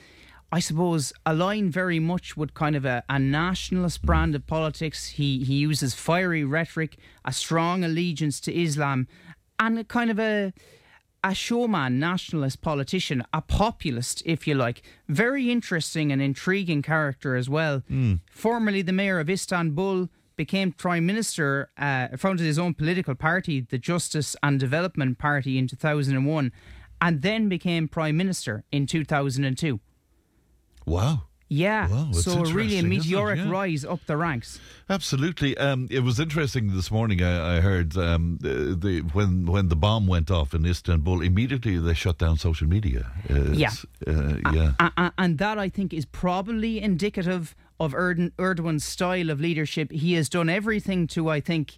I 0.51 0.59
suppose, 0.61 1.13
aligned 1.25 1.73
very 1.73 2.01
much 2.01 2.37
with 2.37 2.55
kind 2.55 2.75
of 2.77 2.85
a, 2.85 3.05
a 3.09 3.19
nationalist 3.19 4.03
brand 4.03 4.35
of 4.35 4.47
politics. 4.47 5.09
He 5.11 5.45
he 5.45 5.55
uses 5.55 5.95
fiery 5.95 6.45
rhetoric, 6.45 6.97
a 7.25 7.33
strong 7.33 7.85
allegiance 7.85 8.41
to 8.41 8.55
Islam, 8.55 9.07
and 9.59 9.79
a 9.79 9.85
kind 9.85 10.11
of 10.11 10.19
a 10.19 10.53
a 11.23 11.35
showman, 11.35 11.99
nationalist 11.99 12.61
politician, 12.61 13.25
a 13.33 13.41
populist, 13.41 14.23
if 14.27 14.47
you 14.47 14.55
like. 14.55 14.83
Very 15.09 15.51
interesting 15.51 16.13
and 16.13 16.21
intriguing 16.21 16.83
character 16.83 17.35
as 17.35 17.49
well. 17.49 17.83
Formerly 18.31 18.83
the 18.83 18.93
mayor 18.93 19.19
of 19.21 19.31
Istanbul, 19.31 20.11
became 20.37 20.73
prime 20.73 21.07
minister, 21.07 21.71
uh, 21.79 22.09
founded 22.17 22.47
his 22.47 22.59
own 22.59 22.75
political 22.75 23.15
party, 23.15 23.61
the 23.61 23.79
Justice 23.79 24.35
and 24.43 24.59
Development 24.59 25.19
Party, 25.19 25.59
in 25.59 25.69
2001, 25.69 26.53
and 27.01 27.23
then 27.23 27.49
became 27.49 27.89
prime 27.89 28.17
minister 28.17 28.65
in 28.73 28.87
2002. 28.87 29.81
Wow. 30.87 31.23
Yeah, 31.51 31.89
Wow, 31.89 32.11
so 32.13 32.41
really 32.41 32.77
a 32.77 32.79
interesting, 32.79 32.79
isn't 32.79 32.93
it? 32.93 32.97
meteoric 32.97 33.39
Yeah. 33.39 33.51
rise 33.51 33.85
up 33.85 34.01
the 34.07 34.17
ranks. 34.17 34.59
Absolutely. 34.89 35.57
Um, 35.59 35.87
it 35.91 36.01
was 36.01 36.19
interesting 36.19 36.75
this 36.75 36.91
morning. 36.91 37.23
I, 37.23 37.59
I 37.59 37.61
heard 37.61 37.97
um, 37.99 38.39
the, 38.41 38.75
the 38.75 39.01
when 39.13 39.45
when 39.47 39.69
the 39.69 39.77
bomb 39.77 40.07
went 40.07 40.31
off 40.31 40.55
in 40.55 40.65
Istanbul, 40.65 41.21
immediately 41.21 41.79
they 41.79 41.95
shut 41.95 42.19
down 42.19 42.39
social 42.39 42.67
media. 42.67 43.13
Uh, 43.31 43.53
Yeah. 43.53 43.71
uh, 44.07 44.37
yeah. 44.53 44.73
A- 44.81 44.93
a- 44.97 45.13
and 45.19 45.37
that 45.39 45.59
I 45.59 45.69
think 45.69 45.93
is 45.93 46.07
probably 46.07 46.81
indicative 46.81 47.55
of 47.81 47.93
Erdogan, 47.93 48.33
Erdogan's 48.33 48.85
style 48.85 49.31
of 49.31 49.41
leadership. 49.41 49.91
He 49.91 50.15
has 50.15 50.29
done 50.29 50.49
everything 50.49 51.07
to, 51.09 51.29
I 51.29 51.41
think, 51.41 51.77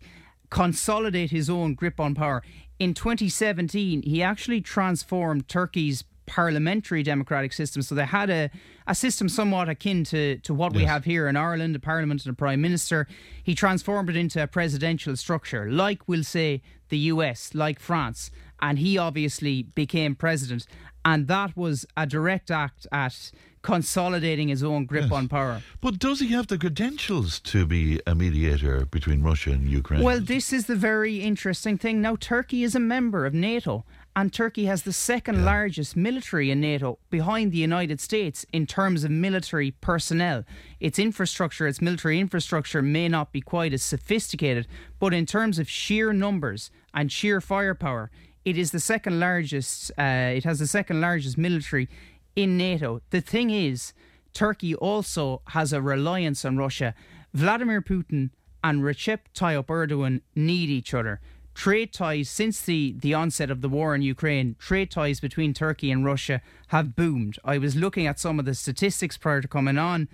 consolidate 0.51 1.31
his 1.31 1.51
own 1.51 1.75
grip 1.75 1.99
on 1.99 2.15
power. 2.15 2.43
In 2.79 2.95
2017, 2.95 4.03
he 4.03 4.23
actually 4.23 4.61
transformed 4.61 5.49
Turkey's 5.49 6.05
parliamentary 6.27 7.03
democratic 7.03 7.53
system. 7.53 7.83
So 7.83 7.95
they 7.95 8.05
had 8.05 8.29
a, 8.31 8.51
a 8.87 8.95
system 8.95 9.29
somewhat 9.29 9.69
akin 9.69 10.05
to, 10.05 10.39
to 10.39 10.53
what 10.53 10.75
we 10.75 10.85
have 10.85 11.05
here 11.05 11.29
in 11.29 11.37
Ireland, 11.37 11.77
a 11.77 11.79
parliament 11.79 12.25
and 12.27 12.33
a 12.33 12.37
prime 12.37 12.61
minister. 12.61 13.07
He 13.43 13.55
transformed 13.55 14.11
it 14.11 14.17
into 14.17 14.43
a 14.43 14.47
presidential 14.47 15.17
structure, 15.17 15.71
like 15.71 16.07
we'll 16.09 16.25
say 16.25 16.63
the 16.89 16.99
US, 16.99 17.55
like 17.55 17.81
France. 17.81 18.31
And 18.61 18.79
he 18.79 18.99
obviously 18.99 19.63
became 19.63 20.15
president. 20.15 20.67
And 21.05 21.29
that 21.29 21.57
was 21.57 21.87
a 21.97 22.07
direct 22.07 22.51
act 22.51 22.87
at 22.91 23.31
consolidating 23.63 24.47
his 24.49 24.63
own 24.63 24.87
grip 24.87 25.11
on 25.11 25.27
power. 25.29 25.61
But 25.81 25.99
does 25.99 26.21
he 26.21 26.29
have 26.29 26.47
the 26.47 26.57
credentials 26.57 27.41
to 27.41 27.67
be 27.67 28.01
a 28.07 28.15
mediator 28.15 28.87
between 28.87 29.23
Russia 29.23 29.51
and 29.51 29.69
Ukraine? 29.69 30.03
Well, 30.03 30.21
this 30.21 30.53
is 30.53 30.67
the 30.67 30.77
very 30.77 31.21
interesting 31.21 31.77
thing. 31.77 32.01
Now, 32.01 32.15
Turkey 32.15 32.63
is 32.63 32.77
a 32.77 32.81
member 32.81 33.27
of 33.27 33.35
NATO, 33.35 33.85
and 34.15 34.33
Turkey 34.33 34.67
has 34.67 34.83
the 34.83 34.93
second 34.93 35.45
largest 35.45 35.97
military 35.97 36.51
in 36.53 36.61
NATO 36.61 36.99
behind 37.11 37.51
the 37.51 37.59
United 37.59 38.01
States 38.01 38.47
in 38.53 38.67
terms 38.67 39.03
of 39.03 39.11
military 39.11 39.73
personnel. 39.73 40.45
Its 40.79 41.01
infrastructure, 41.01 41.67
its 41.67 41.83
military 41.83 42.21
infrastructure, 42.21 42.83
may 42.83 43.09
not 43.09 43.33
be 43.33 43.41
quite 43.41 43.73
as 43.73 43.83
sophisticated, 43.83 44.69
but 45.01 45.13
in 45.13 45.27
terms 45.27 45.59
of 45.59 45.69
sheer 45.69 46.13
numbers 46.13 46.71
and 46.95 47.11
sheer 47.11 47.41
firepower, 47.41 48.13
it 48.47 48.57
is 48.57 48.71
the 48.71 48.81
second 48.81 49.19
largest. 49.19 49.91
Uh, 49.99 50.31
it 50.39 50.45
has 50.45 50.61
the 50.61 50.69
second 50.69 51.01
largest 51.01 51.37
military 51.37 51.89
in 52.37 52.57
NATO. 52.57 53.03
The 53.11 53.21
thing 53.21 53.51
is, 53.51 53.93
Turkey 54.33 54.75
also 54.77 55.43
has 55.49 55.73
a 55.73 55.83
reliance 55.83 56.45
on 56.45 56.57
Russia. 56.57 56.95
Vladimir 57.35 57.83
Putin 57.83 58.31
and 58.63 58.83
Recep 58.83 59.19
Tayyip 59.35 59.67
Erdogan 59.67 60.21
need 60.37 60.71
each 60.71 60.95
other. 60.95 61.21
Trade 61.55 61.93
ties 61.93 62.31
since 62.31 62.61
the, 62.61 62.95
the 62.97 63.15
onset 63.15 63.51
of 63.51 63.63
the 63.63 63.69
war 63.69 63.95
in 63.97 64.03
Ukraine, 64.03 64.55
trade 64.61 64.91
ties 64.93 65.19
between 65.19 65.53
Turkey 65.53 65.91
and 65.91 66.05
Russia 66.05 66.41
have 66.69 66.95
boomed. 66.95 67.39
I 67.45 67.59
was 67.59 67.75
looking 67.75 68.07
at 68.07 68.21
some 68.21 68.39
of 68.39 68.45
the 68.45 68.55
statistics 68.55 69.17
prior 69.17 69.41
to 69.41 69.49
coming 69.49 69.79
on. 69.79 70.09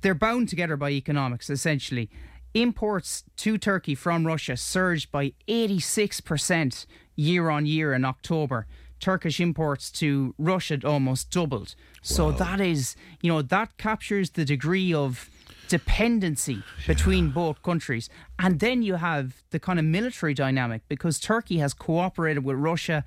They're 0.00 0.14
bound 0.14 0.48
together 0.48 0.76
by 0.76 0.90
economics, 0.90 1.48
essentially. 1.48 2.10
Imports 2.54 3.24
to 3.38 3.56
Turkey 3.56 3.94
from 3.94 4.26
Russia 4.26 4.56
surged 4.56 5.10
by 5.10 5.32
86% 5.48 6.86
year 7.16 7.48
on 7.48 7.66
year 7.66 7.94
in 7.94 8.04
October. 8.04 8.66
Turkish 9.00 9.40
imports 9.40 9.90
to 9.90 10.34
Russia 10.38 10.78
almost 10.84 11.30
doubled. 11.30 11.74
So 12.02 12.30
that 12.32 12.60
is, 12.60 12.94
you 13.20 13.32
know, 13.32 13.42
that 13.42 13.76
captures 13.76 14.30
the 14.30 14.44
degree 14.44 14.92
of 14.94 15.28
dependency 15.68 16.62
between 16.86 17.30
both 17.30 17.62
countries. 17.62 18.10
And 18.38 18.60
then 18.60 18.82
you 18.82 18.96
have 18.96 19.42
the 19.50 19.58
kind 19.58 19.78
of 19.78 19.86
military 19.86 20.34
dynamic 20.34 20.82
because 20.88 21.18
Turkey 21.18 21.58
has 21.58 21.72
cooperated 21.72 22.44
with 22.44 22.58
Russia 22.58 23.04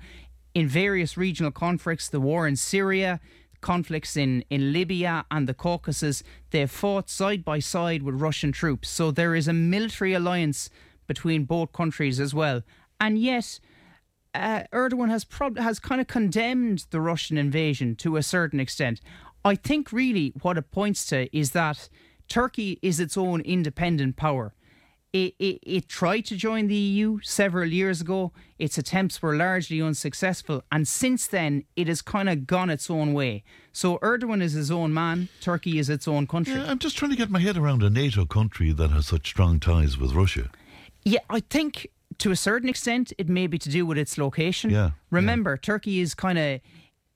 in 0.54 0.66
various 0.68 1.16
regional 1.16 1.52
conflicts, 1.52 2.08
the 2.08 2.20
war 2.20 2.48
in 2.48 2.56
Syria, 2.56 3.20
conflicts 3.60 4.16
in, 4.16 4.44
in 4.50 4.72
Libya 4.72 5.24
and 5.30 5.48
the 5.48 5.54
Caucasus. 5.54 6.22
They've 6.50 6.70
fought 6.70 7.08
side 7.10 7.44
by 7.44 7.58
side 7.58 8.02
with 8.02 8.20
Russian 8.20 8.52
troops. 8.52 8.88
So 8.88 9.10
there 9.10 9.34
is 9.34 9.48
a 9.48 9.52
military 9.52 10.14
alliance 10.14 10.70
between 11.06 11.44
both 11.44 11.72
countries 11.72 12.20
as 12.20 12.34
well. 12.34 12.62
And 13.00 13.18
yet, 13.18 13.60
uh, 14.34 14.64
Erdogan 14.72 15.08
has 15.08 15.24
prob- 15.24 15.58
has 15.58 15.78
kind 15.78 16.00
of 16.00 16.06
condemned 16.06 16.86
the 16.90 17.00
Russian 17.00 17.38
invasion 17.38 17.96
to 17.96 18.16
a 18.16 18.22
certain 18.22 18.60
extent. 18.60 19.00
I 19.44 19.54
think 19.54 19.92
really 19.92 20.32
what 20.42 20.58
it 20.58 20.70
points 20.70 21.06
to 21.06 21.34
is 21.36 21.52
that 21.52 21.88
Turkey 22.28 22.78
is 22.82 23.00
its 23.00 23.16
own 23.16 23.40
independent 23.42 24.16
power. 24.16 24.54
It, 25.12 25.34
it, 25.38 25.60
it 25.62 25.88
tried 25.88 26.26
to 26.26 26.36
join 26.36 26.66
the 26.66 26.74
EU 26.74 27.20
several 27.22 27.68
years 27.72 28.00
ago. 28.02 28.32
Its 28.58 28.76
attempts 28.76 29.22
were 29.22 29.34
largely 29.34 29.80
unsuccessful. 29.80 30.62
And 30.70 30.86
since 30.86 31.26
then, 31.26 31.64
it 31.74 31.88
has 31.88 32.02
kind 32.02 32.28
of 32.28 32.46
gone 32.46 32.68
its 32.68 32.90
own 32.90 33.14
way. 33.14 33.42
So 33.72 33.98
Erdogan 33.98 34.42
is 34.42 34.52
his 34.52 34.70
own 34.70 34.92
man. 34.92 35.28
Turkey 35.40 35.78
is 35.78 35.88
its 35.88 36.06
own 36.06 36.26
country. 36.26 36.54
Yeah, 36.54 36.70
I'm 36.70 36.78
just 36.78 36.96
trying 36.98 37.12
to 37.12 37.16
get 37.16 37.30
my 37.30 37.40
head 37.40 37.56
around 37.56 37.82
a 37.82 37.88
NATO 37.88 38.26
country 38.26 38.72
that 38.72 38.90
has 38.90 39.06
such 39.06 39.26
strong 39.28 39.58
ties 39.58 39.96
with 39.96 40.12
Russia. 40.12 40.50
Yeah, 41.04 41.20
I 41.30 41.40
think 41.40 41.86
to 42.18 42.30
a 42.30 42.36
certain 42.36 42.68
extent 42.68 43.12
it 43.16 43.28
may 43.28 43.46
be 43.46 43.58
to 43.58 43.68
do 43.70 43.86
with 43.86 43.96
its 43.96 44.18
location. 44.18 44.70
Yeah, 44.70 44.90
Remember, 45.10 45.56
Turkey 45.56 46.00
is 46.00 46.14
kind 46.14 46.38
of 46.38 46.60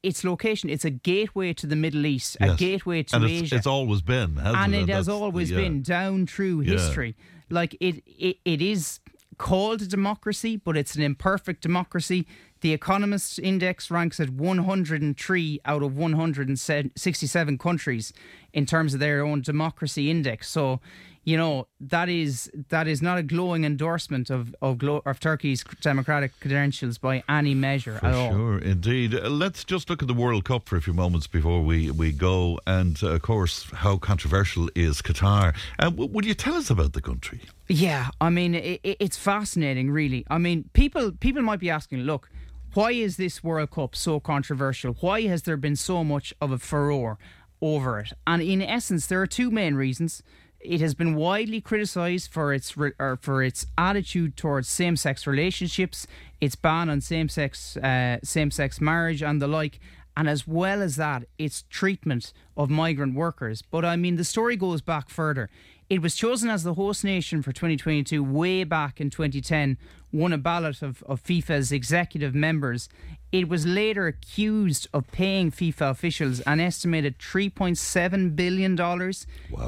its 0.02 0.24
location. 0.24 0.70
It's 0.70 0.84
a 0.84 0.90
gateway 0.90 1.52
to 1.54 1.66
the 1.66 1.76
Middle 1.76 2.06
East, 2.06 2.36
a 2.40 2.54
gateway 2.54 3.02
to 3.02 3.16
and 3.16 3.24
it's, 3.24 3.42
Asia, 3.42 3.56
it's 3.56 3.66
always 3.66 4.00
been, 4.00 4.36
hasn't 4.36 4.56
and 4.56 4.74
it? 4.74 4.88
it 4.88 4.92
has 4.92 5.08
always 5.08 5.50
yeah. 5.50 5.58
been 5.58 5.82
down 5.82 6.26
through 6.26 6.62
Yeah. 6.62 6.72
history. 6.72 7.16
Like 7.50 7.76
it, 7.80 8.02
it, 8.06 8.38
it 8.44 8.62
is 8.62 9.00
called 9.38 9.82
a 9.82 9.86
democracy, 9.86 10.56
but 10.56 10.76
it's 10.76 10.94
an 10.94 11.02
imperfect 11.02 11.62
democracy. 11.62 12.26
The 12.60 12.74
Economist 12.74 13.38
Index 13.38 13.90
ranks 13.90 14.20
at 14.20 14.30
103 14.30 15.60
out 15.64 15.82
of 15.82 15.96
167 15.96 17.58
countries 17.58 18.12
in 18.52 18.66
terms 18.66 18.94
of 18.94 19.00
their 19.00 19.24
own 19.24 19.40
democracy 19.42 20.10
index. 20.10 20.48
So, 20.48 20.80
you 21.22 21.36
know 21.36 21.66
that 21.80 22.08
is 22.08 22.50
that 22.70 22.88
is 22.88 23.02
not 23.02 23.18
a 23.18 23.22
glowing 23.22 23.64
endorsement 23.64 24.30
of 24.30 24.54
of, 24.62 24.78
glo- 24.78 25.02
of 25.04 25.20
Turkey's 25.20 25.62
democratic 25.82 26.32
credentials 26.40 26.96
by 26.96 27.22
any 27.28 27.54
measure 27.54 27.98
For 27.98 28.06
at 28.06 28.14
all. 28.14 28.30
sure, 28.30 28.58
indeed. 28.58 29.14
Uh, 29.14 29.28
let's 29.28 29.62
just 29.62 29.90
look 29.90 30.00
at 30.02 30.08
the 30.08 30.14
World 30.14 30.44
Cup 30.44 30.66
for 30.66 30.76
a 30.76 30.82
few 30.82 30.94
moments 30.94 31.26
before 31.26 31.62
we, 31.62 31.90
we 31.90 32.12
go. 32.12 32.58
And, 32.66 32.98
uh, 33.02 33.08
of 33.10 33.22
course, 33.22 33.70
how 33.70 33.98
controversial 33.98 34.70
is 34.74 35.02
Qatar? 35.02 35.54
Uh, 35.78 35.90
w- 35.90 36.10
would 36.10 36.24
you 36.24 36.34
tell 36.34 36.54
us 36.54 36.70
about 36.70 36.94
the 36.94 37.02
country? 37.02 37.40
Yeah, 37.68 38.08
I 38.20 38.30
mean, 38.30 38.54
it, 38.54 38.80
it's 38.82 39.18
fascinating, 39.18 39.90
really. 39.90 40.24
I 40.30 40.38
mean, 40.38 40.70
people 40.72 41.12
people 41.12 41.42
might 41.42 41.60
be 41.60 41.68
asking, 41.70 42.00
look, 42.00 42.30
why 42.72 42.92
is 42.92 43.16
this 43.18 43.44
World 43.44 43.72
Cup 43.72 43.94
so 43.94 44.20
controversial? 44.20 44.96
Why 45.00 45.22
has 45.22 45.42
there 45.42 45.58
been 45.58 45.76
so 45.76 46.02
much 46.02 46.32
of 46.40 46.50
a 46.50 46.58
furore 46.58 47.18
over 47.60 47.98
it? 48.00 48.12
And 48.26 48.42
in 48.42 48.62
essence, 48.62 49.06
there 49.06 49.20
are 49.20 49.26
two 49.26 49.50
main 49.50 49.74
reasons. 49.74 50.22
It 50.60 50.80
has 50.80 50.94
been 50.94 51.14
widely 51.14 51.60
criticised 51.60 52.30
for 52.30 52.52
its 52.52 52.76
re- 52.76 52.92
or 52.98 53.18
for 53.20 53.42
its 53.42 53.66
attitude 53.78 54.36
towards 54.36 54.68
same-sex 54.68 55.26
relationships, 55.26 56.06
its 56.40 56.54
ban 56.54 56.90
on 56.90 57.00
same-sex 57.00 57.76
uh, 57.78 58.18
same-sex 58.22 58.80
marriage, 58.80 59.22
and 59.22 59.40
the 59.40 59.48
like. 59.48 59.80
And 60.16 60.28
as 60.28 60.46
well 60.46 60.82
as 60.82 60.96
that, 60.96 61.24
its 61.38 61.64
treatment 61.70 62.32
of 62.56 62.68
migrant 62.68 63.14
workers. 63.14 63.62
But 63.62 63.84
I 63.84 63.96
mean, 63.96 64.16
the 64.16 64.24
story 64.24 64.56
goes 64.56 64.82
back 64.82 65.08
further. 65.08 65.48
It 65.90 66.02
was 66.02 66.14
chosen 66.14 66.48
as 66.48 66.62
the 66.62 66.74
host 66.74 67.02
nation 67.02 67.42
for 67.42 67.50
2022 67.50 68.22
way 68.22 68.62
back 68.62 69.00
in 69.00 69.10
2010, 69.10 69.76
won 70.12 70.32
a 70.32 70.38
ballot 70.38 70.82
of, 70.82 71.02
of 71.02 71.20
FIFA's 71.20 71.72
executive 71.72 72.32
members. 72.32 72.88
It 73.32 73.48
was 73.48 73.66
later 73.66 74.06
accused 74.06 74.86
of 74.94 75.10
paying 75.10 75.50
FIFA 75.50 75.90
officials 75.90 76.38
an 76.42 76.60
estimated 76.60 77.18
$3.7 77.18 78.36
billion 78.36 78.78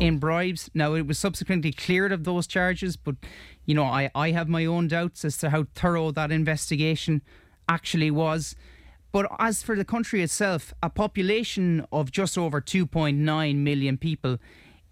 in 0.01 0.19
bribes. 0.19 0.71
Now, 0.75 0.95
it 0.95 1.09
was 1.09 1.19
subsequently 1.19 1.73
cleared 1.73 2.13
of 2.13 2.23
those 2.23 2.47
charges, 2.47 2.97
but, 2.97 3.17
you 3.67 3.75
know, 3.75 3.85
I, 3.85 4.09
I 4.15 4.31
have 4.31 4.49
my 4.49 4.65
own 4.65 4.87
doubts 4.87 5.25
as 5.25 5.39
to 5.39 5.51
how 5.51 5.67
thorough 5.75 6.13
that 6.13 6.31
investigation 6.31 7.23
actually 7.69 8.13
was. 8.13 8.55
But 9.11 9.27
as 9.41 9.65
for 9.65 9.75
the 9.75 9.85
country 9.85 10.23
itself, 10.23 10.73
a 10.85 10.89
population 10.89 11.85
of 11.91 12.13
just 12.13 12.39
over 12.39 12.61
2.9 12.61 13.57
million 13.57 13.99
people, 13.99 14.39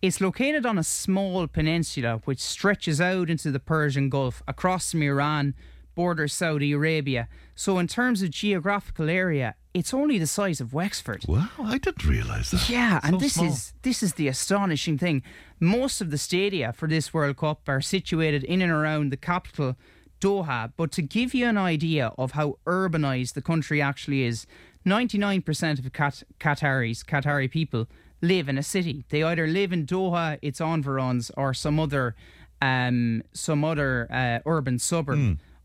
it's 0.03 0.21
located 0.21 0.65
on 0.65 0.79
a 0.79 0.85
small 0.85 1.47
peninsula 1.47 2.21
which 2.25 2.41
stretches 2.41 3.01
out 3.01 3.29
into 3.29 3.51
the 3.51 3.61
Persian 3.61 4.09
Gulf 4.09 4.43
across 4.49 4.93
from 4.93 5.03
Iran, 5.03 5.55
borders 5.95 6.33
Saudi 6.33 6.73
Arabia. 6.73 7.29
So, 7.55 7.79
in 7.79 7.87
terms 7.87 8.23
of 8.23 8.31
geographical 8.31 9.11
area, 9.11 9.55
it's 9.75 9.93
only 9.93 10.19
the 10.19 10.27
size 10.27 10.61
of 10.61 10.73
Wexford. 10.73 11.25
Wow, 11.29 11.49
I 11.63 11.79
didn't 11.79 12.07
realise 12.07 12.51
that. 12.51 12.69
Yeah, 12.71 13.01
and 13.03 13.21
this 13.21 13.35
small. 13.35 13.49
is 13.49 13.75
this 13.83 14.03
is 14.03 14.15
the 14.15 14.29
astonishing 14.29 14.97
thing. 14.97 15.23
Most 15.61 16.01
of 16.01 16.11
the 16.11 16.19
stadia 16.19 16.73
for 16.73 16.89
this 16.89 17.13
World 17.13 17.37
Cup 17.37 17.69
are 17.69 17.81
situated 17.81 18.43
in 18.45 18.63
and 18.63 18.73
around 18.73 19.11
the 19.13 19.17
capital, 19.19 19.77
Doha. 20.21 20.73
But 20.77 20.93
to 20.93 21.03
give 21.03 21.35
you 21.35 21.47
an 21.47 21.59
idea 21.59 22.13
of 22.17 22.33
how 22.33 22.59
urbanized 22.67 23.35
the 23.35 23.43
country 23.43 23.83
actually 23.83 24.23
is, 24.23 24.47
99% 24.87 25.79
of 25.79 25.93
Qat- 25.93 26.25
Qataris, 26.41 27.05
Qatari 27.05 27.51
people, 27.51 27.87
live 28.23 28.49
in 28.49 28.59
a 28.59 28.63
city. 28.63 29.05
They 29.09 29.23
either 29.23 29.47
live 29.47 29.73
in 29.73 29.87
Doha, 29.87 30.39
its 30.43 30.61
environs, 30.61 31.31
or 31.37 31.55
some 31.55 31.81
other, 31.81 32.15
um, 32.61 33.23
some 33.33 33.65
other 33.65 34.07
uh, 34.11 34.41
urban 34.47 34.79
suburb 34.79 35.19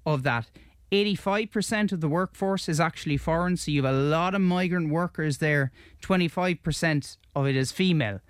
of 0.06 0.24
that. 0.24 0.48
85% 0.92 1.92
of 1.92 2.00
the 2.00 2.08
workforce 2.08 2.70
is 2.70 2.80
actually 2.80 3.18
foreign, 3.18 3.58
so 3.58 3.72
you 3.72 3.84
have 3.84 3.94
a 3.94 3.98
lot 3.98 4.36
of 4.36 4.42
migrant 4.42 4.90
workers 4.90 5.40
there. 5.40 5.72
25% 6.02 7.18
of 7.36 7.48
it 7.48 7.56
is 7.56 7.72
female. 7.72 8.22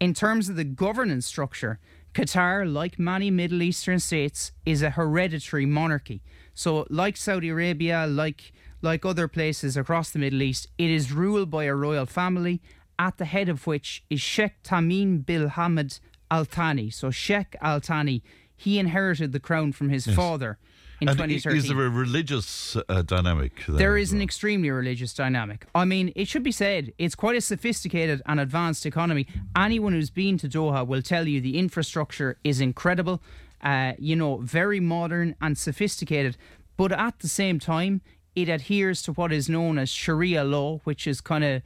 In 0.00 0.14
terms 0.14 0.48
of 0.48 0.56
the 0.56 0.64
governance 0.64 1.26
structure, 1.26 1.78
Qatar, 2.14 2.72
like 2.72 2.98
many 2.98 3.30
Middle 3.30 3.62
Eastern 3.62 3.98
states, 3.98 4.52
is 4.64 4.82
a 4.82 4.90
hereditary 4.90 5.66
monarchy. 5.66 6.22
So, 6.54 6.86
like 6.88 7.16
Saudi 7.16 7.48
Arabia, 7.48 8.06
like 8.06 8.52
like 8.82 9.04
other 9.04 9.26
places 9.26 9.76
across 9.76 10.10
the 10.10 10.18
Middle 10.18 10.42
East, 10.42 10.68
it 10.76 10.90
is 10.90 11.10
ruled 11.10 11.50
by 11.50 11.64
a 11.64 11.74
royal 11.74 12.06
family, 12.06 12.60
at 12.98 13.18
the 13.18 13.24
head 13.24 13.48
of 13.48 13.66
which 13.66 14.04
is 14.10 14.20
Sheikh 14.20 14.62
Tamim 14.62 15.24
bin 15.24 15.48
Hamad 15.50 16.00
Al 16.30 16.44
Thani. 16.44 16.90
So, 16.90 17.10
Sheikh 17.10 17.56
Al 17.60 17.80
Thani, 17.80 18.22
he 18.56 18.78
inherited 18.78 19.32
the 19.32 19.40
crown 19.40 19.72
from 19.72 19.88
his 19.90 20.06
father 20.06 20.58
in 21.00 21.08
And 21.08 21.20
i- 21.20 21.26
2013. 21.26 21.56
is 21.58 21.68
there 21.68 21.86
a 21.86 21.90
religious 21.90 22.76
uh, 22.88 23.02
dynamic? 23.02 23.52
There, 23.66 23.76
There 23.76 23.96
is 23.98 24.12
an 24.12 24.22
extremely 24.22 24.70
religious 24.70 25.12
dynamic. 25.12 25.66
I 25.74 25.84
mean, 25.84 26.12
it 26.14 26.28
should 26.28 26.42
be 26.44 26.52
said, 26.52 26.92
it's 26.98 27.14
quite 27.14 27.36
a 27.36 27.40
sophisticated 27.40 28.22
and 28.26 28.38
advanced 28.40 28.86
economy. 28.86 29.26
Anyone 29.56 29.92
who's 29.92 30.10
been 30.10 30.38
to 30.38 30.48
Doha 30.48 30.86
will 30.86 31.02
tell 31.02 31.26
you 31.28 31.40
the 31.40 31.58
infrastructure 31.58 32.38
is 32.44 32.60
incredible, 32.60 33.20
uh, 33.62 33.92
you 33.98 34.14
know, 34.16 34.36
very 34.38 34.80
modern 34.80 35.34
and 35.40 35.58
sophisticated. 35.58 36.36
But 36.76 36.92
at 36.92 37.18
the 37.20 37.28
same 37.28 37.58
time, 37.58 38.00
it 38.34 38.48
adheres 38.48 39.02
to 39.02 39.12
what 39.12 39.32
is 39.32 39.48
known 39.48 39.78
as 39.78 39.90
Sharia 39.90 40.42
law, 40.44 40.78
which 40.84 41.06
is 41.06 41.20
kind 41.20 41.44
of 41.44 41.62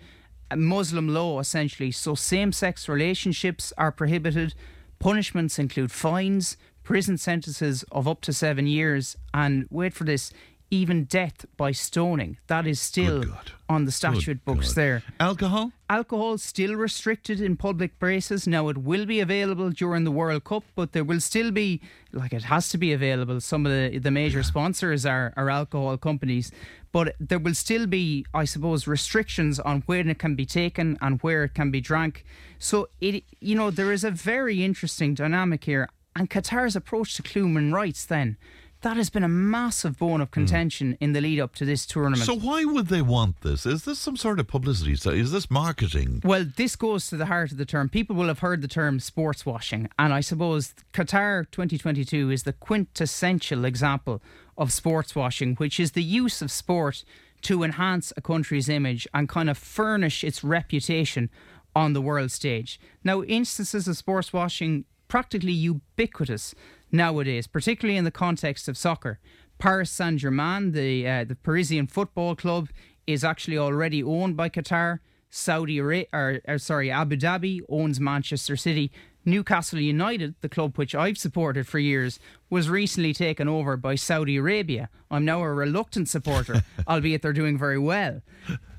Muslim 0.57 1.09
law 1.09 1.41
essentially. 1.41 1.91
So 1.91 2.15
same 2.15 2.53
sex 2.53 2.89
relationships 2.89 3.73
are 3.77 3.93
prohibited. 3.93 4.55
Punishments 4.99 5.59
include 5.59 5.93
fines, 5.93 6.57
prison 6.83 7.19
sentences 7.19 7.85
of 7.93 8.09
up 8.09 8.21
to 8.23 8.33
seven 8.33 8.67
years, 8.67 9.17
and 9.35 9.67
wait 9.71 9.93
for 9.93 10.05
this, 10.05 10.33
even 10.71 11.05
death 11.05 11.47
by 11.57 11.73
stoning. 11.73 12.39
That 12.47 12.67
is 12.67 12.81
still 12.81 13.25
on 13.69 13.85
the 13.85 13.93
statute 13.93 14.45
books 14.45 14.69
God. 14.69 14.75
there. 14.75 15.03
Alcohol? 15.21 15.73
Alcohol 15.89 16.39
still 16.39 16.75
restricted 16.75 17.41
in 17.41 17.57
public 17.57 17.99
places. 17.99 18.47
Now 18.47 18.69
it 18.69 18.79
will 18.79 19.07
be 19.07 19.21
available 19.21 19.71
during 19.71 20.05
the 20.05 20.11
World 20.11 20.45
Cup, 20.45 20.65
but 20.75 20.93
there 20.93 21.05
will 21.05 21.21
still 21.21 21.51
be 21.51 21.81
like 22.13 22.33
it 22.33 22.45
has 22.45 22.69
to 22.71 22.79
be 22.79 22.93
available. 22.93 23.41
Some 23.41 23.67
of 23.67 23.73
the 23.73 23.99
the 23.99 24.11
major 24.11 24.43
sponsors 24.43 25.07
are 25.07 25.33
are 25.37 25.51
alcohol 25.51 25.97
companies, 25.97 26.53
but 26.93 27.15
there 27.19 27.39
will 27.39 27.55
still 27.55 27.87
be, 27.87 28.27
I 28.35 28.45
suppose, 28.45 28.87
restrictions 28.87 29.59
on 29.61 29.83
when 29.87 30.09
it 30.11 30.19
can 30.19 30.35
be 30.35 30.47
taken 30.47 30.99
and 31.01 31.21
where 31.23 31.45
it 31.45 31.55
can 31.55 31.71
be 31.71 31.81
drank. 31.81 32.25
So 32.59 32.89
it 33.01 33.25
you 33.41 33.55
know 33.55 33.71
there 33.71 33.93
is 33.93 34.05
a 34.05 34.11
very 34.11 34.63
interesting 34.65 35.15
dynamic 35.15 35.65
here, 35.65 35.89
and 36.15 36.29
Qatar's 36.29 36.77
approach 36.77 37.17
to 37.17 37.23
human 37.23 37.73
rights 37.73 38.05
then. 38.05 38.37
That 38.83 38.97
has 38.97 39.11
been 39.11 39.25
a 39.25 39.29
massive 39.29 39.99
bone 39.99 40.21
of 40.21 40.29
hmm. 40.29 40.35
contention 40.35 40.99
in 41.01 41.13
the 41.13 41.21
lead 41.21 41.41
up 41.41 41.55
to 41.57 41.65
this 41.65 41.85
tournament. 41.85 42.23
So 42.23 42.37
why 42.37 42.65
would 42.65 42.87
they 42.87 43.03
want 43.03 43.41
this? 43.41 43.67
Is 43.67 43.85
this 43.85 43.99
some 43.99 44.17
sort 44.17 44.39
of 44.39 44.47
publicity? 44.47 44.93
Is 44.93 45.33
this 45.33 45.51
marketing? 45.51 46.23
Well, 46.25 46.47
this 46.57 46.77
goes 46.77 47.09
to 47.09 47.17
the 47.17 47.27
heart 47.27 47.51
of 47.51 47.59
the 47.59 47.67
term. 47.67 47.89
People 47.89 48.15
will 48.15 48.29
have 48.29 48.39
heard 48.39 48.63
the 48.63 48.69
term 48.69 49.01
sports 49.01 49.45
washing, 49.45 49.89
and 49.99 50.13
I 50.13 50.21
suppose 50.21 50.75
Qatar 50.93 51.51
2022 51.51 52.31
is 52.31 52.45
the 52.45 52.53
quintessential 52.53 53.65
example 53.65 54.23
of 54.57 54.73
sports 54.73 55.15
washing, 55.15 55.57
which 55.57 55.81
is 55.81 55.93
the 55.93 56.03
use 56.03 56.41
of 56.41 56.51
sport 56.51 57.05
to 57.43 57.63
enhance 57.63 58.13
a 58.17 58.21
country's 58.21 58.69
image 58.69 59.07
and 59.15 59.29
kind 59.29 59.49
of 59.49 59.59
furnish 59.59 60.25
its 60.25 60.43
reputation 60.43 61.31
on 61.75 61.93
the 61.93 62.01
world 62.01 62.31
stage. 62.31 62.81
Now, 63.05 63.23
instances 63.23 63.87
of 63.87 63.97
sports 63.97 64.33
washing 64.33 64.85
practically 65.07 65.53
ubiquitous 65.53 66.55
nowadays, 66.91 67.47
particularly 67.47 67.97
in 67.97 68.05
the 68.05 68.11
context 68.11 68.69
of 68.69 68.77
soccer. 68.77 69.19
Paris 69.59 69.91
Saint 69.91 70.21
Germain, 70.21 70.73
the 70.73 71.09
uh, 71.09 71.25
the 71.25 71.35
Parisian 71.35 71.87
football 71.87 72.37
club, 72.37 72.69
is 73.07 73.25
actually 73.25 73.59
already 73.59 74.03
owned 74.03 74.37
by 74.37 74.49
Qatar. 74.49 75.01
Saudi 75.31 75.79
Arabia, 75.79 76.07
or, 76.13 76.41
or 76.49 76.59
sorry, 76.59 76.91
Abu 76.91 77.17
Dhabi 77.17 77.61
owns 77.69 78.01
Manchester 78.01 78.57
City. 78.57 78.91
Newcastle 79.25 79.79
United, 79.79 80.35
the 80.41 80.49
club 80.49 80.77
which 80.79 80.95
I've 80.95 81.19
supported 81.19 81.67
for 81.67 81.79
years, 81.79 82.19
was 82.49 82.71
recently 82.71 83.13
taken 83.13 83.47
over 83.47 83.77
by 83.77 83.95
Saudi 83.95 84.37
Arabia. 84.37 84.89
I'm 85.11 85.27
now 85.27 85.43
a 85.43 85.53
reluctant 85.53 86.09
supporter, 86.09 86.65
albeit 86.89 87.21
they're 87.21 87.35
doing 87.35 87.59
very 87.59 87.79
well. 87.79 88.23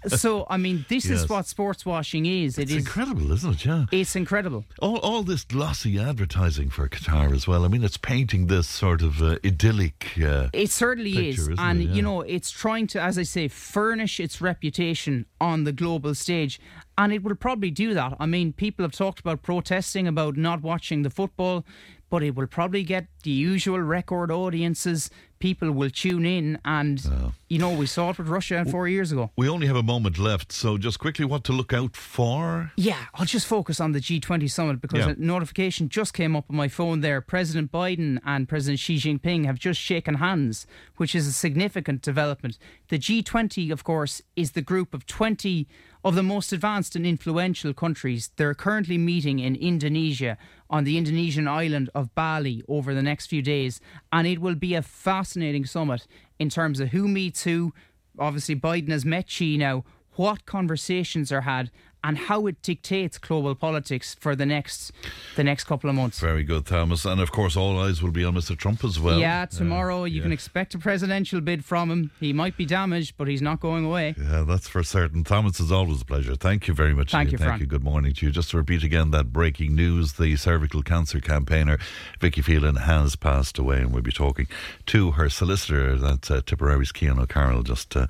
So, 0.10 0.46
I 0.50 0.58
mean, 0.58 0.86
this 0.90 1.06
Yes. 1.06 1.22
is 1.24 1.30
what 1.30 1.46
sports 1.46 1.86
washing 1.86 2.26
is. 2.26 2.58
It's 2.58 2.72
it 2.72 2.76
is. 2.76 2.86
incredible, 2.86 3.32
isn't 3.32 3.54
it? 3.56 3.66
Yeah. 3.66 3.86
It's 3.92 4.16
incredible. 4.16 4.66
All, 4.82 4.98
all 4.98 5.24
this 5.24 5.44
glossy 5.44 6.00
advertising 6.00 6.70
for 6.70 6.88
Qatar 6.90 7.34
as 7.34 7.48
well. 7.48 7.66
I 7.66 7.68
mean, 7.68 7.84
it's 7.84 7.98
painting 7.98 8.48
this 8.48 8.68
sort 8.68 9.02
of 9.02 9.22
uh, 9.22 9.38
idyllic. 9.46 10.14
Uh, 10.22 10.50
It 10.54 10.72
certainly 10.72 11.14
picture, 11.14 11.52
is. 11.52 11.58
And, 11.60 11.82
it? 11.82 11.90
Yeah. 11.90 11.96
you 11.96 12.02
know, 12.02 12.22
it's 12.22 12.50
trying 12.52 12.88
to, 12.88 13.02
as 13.02 13.18
I 13.18 13.24
say, 13.24 13.48
furnish 13.48 14.20
its 14.20 14.40
reputation 14.42 15.26
on 15.42 15.64
the 15.66 15.72
global 15.72 16.16
stage. 16.16 16.60
And 16.98 17.14
it 17.14 17.24
will 17.24 17.36
probably 17.36 17.72
do 17.72 17.94
that. 17.94 18.16
I 18.20 18.26
mean, 18.26 18.54
people 18.54 18.84
have 18.84 18.92
talked 18.94 19.20
about 19.20 19.42
protesting 19.42 20.08
about 20.08 20.36
not 20.38 20.62
watching 20.62 21.04
the 21.04 21.10
football, 21.10 21.66
but 22.10 22.24
it 22.24 22.36
will 22.36 22.48
probably 22.48 22.84
get 22.84 23.06
the 23.24 23.32
usual 23.32 23.80
record 23.80 24.32
audiences. 24.32 25.10
People 25.40 25.72
will 25.72 25.90
tune 25.90 26.26
in. 26.26 26.60
And, 26.66 27.02
you 27.48 27.60
know, 27.60 27.72
we 27.74 27.86
saw 27.86 28.10
it 28.12 28.18
with 28.18 28.28
Russia 28.28 28.66
four 28.70 28.88
years 28.88 29.12
ago. 29.12 29.32
we 29.38 29.48
only 29.48 29.68
have 29.68 29.76
a 29.78 29.84
moment 29.84 30.18
left, 30.20 30.52
so 30.52 30.78
just 30.78 31.00
quickly, 31.00 31.24
what 31.26 31.44
to 31.46 31.54
look 31.54 31.72
out 31.74 31.96
for? 31.96 32.72
Yeah, 32.76 33.06
I'll 33.14 33.26
just 33.26 33.48
focus 33.48 33.80
on 33.80 33.94
the 33.94 34.00
G20 34.00 34.50
summit 34.52 34.82
because 34.82 35.06
Yeah. 35.06 35.12
a 35.12 35.16
notification 35.16 35.88
just 35.90 36.14
came 36.14 36.36
up 36.36 36.46
on 36.50 36.56
my 36.58 36.68
phone 36.68 37.00
there. 37.02 37.22
President 37.22 37.72
Biden 37.72 38.20
and 38.26 38.48
President 38.50 38.80
Xi 38.80 38.98
Jinping 38.98 39.46
have 39.46 39.58
just 39.58 39.80
shaken 39.80 40.16
hands, 40.16 40.68
which 40.98 41.16
is 41.16 41.26
a 41.26 41.32
significant 41.32 42.02
development. 42.02 42.58
The 42.90 43.00
G20, 43.00 43.72
of 43.72 43.84
course, 43.84 44.22
is 44.36 44.52
the 44.52 44.62
group 44.62 44.94
of 44.94 45.06
20 45.06 45.68
of 46.04 46.16
the 46.16 46.24
most 46.24 46.54
advanced 46.54 46.96
and 46.96 47.06
influential 47.06 47.74
countries. 47.74 48.32
They're 48.38 48.54
currently 48.54 48.98
meeting 48.98 49.40
in 49.40 49.56
Indonesia 49.56 50.38
on 50.70 50.84
the 50.84 50.98
Indonesian 50.98 51.48
island 51.48 51.90
of 51.94 52.14
Bali 52.16 52.64
over 52.68 52.94
the 52.94 53.02
next 53.02 53.28
few 53.28 53.42
days, 53.42 53.82
and 54.12 54.28
it 54.28 54.40
will 54.40 54.56
be 54.56 54.76
a 54.76 54.82
fascinating 54.82 55.66
summit 55.66 56.08
in 56.38 56.50
terms 56.50 56.80
of 56.80 56.90
who 56.90 57.08
meets 57.08 57.44
who. 57.44 57.74
Obviously, 58.18 58.56
Biden 58.56 58.90
has 58.90 59.06
met 59.06 59.30
Xi 59.30 59.58
now 59.58 59.84
what 60.16 60.46
conversations 60.46 61.32
are 61.32 61.42
had 61.42 61.72
and 62.04 62.18
how 62.18 62.48
it 62.48 62.62
dictates 62.62 63.18
global 63.18 63.56
politics 63.56 64.16
for 64.20 64.36
the 64.36 64.46
next 64.46 64.92
the 65.36 65.44
next 65.44 65.66
couple 65.66 65.90
of 65.90 65.96
months. 65.96 66.20
Very 66.20 66.44
good, 66.44 66.66
Thomas. 66.66 67.06
And 67.06 67.20
of 67.20 67.32
course, 67.32 67.58
all 67.58 67.80
eyes 67.80 68.02
will 68.02 68.12
be 68.12 68.24
on 68.24 68.36
Mr. 68.36 68.58
Trump 68.58 68.84
as 68.84 69.00
well. 69.00 69.20
yeah, 69.20 69.46
tomorrow 69.46 70.06
you 70.06 70.18
yeah. 70.18 70.24
can 70.24 70.32
expect 70.32 70.74
a 70.76 70.80
presidential 70.80 71.42
bid 71.42 71.66
from 71.66 71.92
him. 71.92 72.12
He 72.20 72.34
might 72.34 72.56
be 72.58 72.66
damaged, 72.66 73.16
but 73.18 73.28
he's 73.28 73.42
not 73.42 73.60
going 73.60 73.86
away. 73.86 74.16
Yeah, 74.18 74.44
that's 74.48 74.68
for 74.68 74.84
certain. 74.84 75.24
Thomas, 75.24 75.60
it's 75.60 75.72
always 75.72 76.02
a 76.02 76.06
pleasure. 76.06 76.36
Thank 76.36 76.68
you 76.68 76.74
very 76.74 76.94
much. 76.94 77.12
Thank 77.12 77.32
you, 77.32 77.38
Thank 77.38 77.50
Fran. 77.50 77.60
you. 77.60 77.66
Good 77.66 77.84
morning 77.84 78.14
to 78.14 78.26
you. 78.26 78.32
Just 78.32 78.52
to 78.52 78.58
repeat 78.58 78.84
again 78.84 79.12
that 79.12 79.34
breaking 79.34 79.76
news 79.76 80.14
the 80.14 80.36
cervical 80.36 80.82
cancer 80.84 81.20
campaigner 81.20 81.78
Vicky 82.20 82.42
Phelan 82.42 82.78
has 82.78 83.16
passed 83.16 83.58
away, 83.58 83.78
and 83.78 83.94
we'll 83.94 84.02
be 84.02 84.12
talking 84.12 84.48
to 84.88 85.12
her 85.12 85.30
solicitor, 85.30 85.98
that's 85.98 86.32
uh, 86.32 86.42
Tipperary's 86.46 86.92
Cian 86.96 87.20
O'Carroll, 87.20 87.64
just 87.64 87.96
uh, 87.96 88.08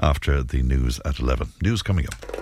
after 0.00 0.42
the 0.42 0.62
news 0.62 1.00
at 1.04 1.18
11. 1.18 1.48
News 1.62 1.82
coming 1.82 2.06
up. 2.06 2.41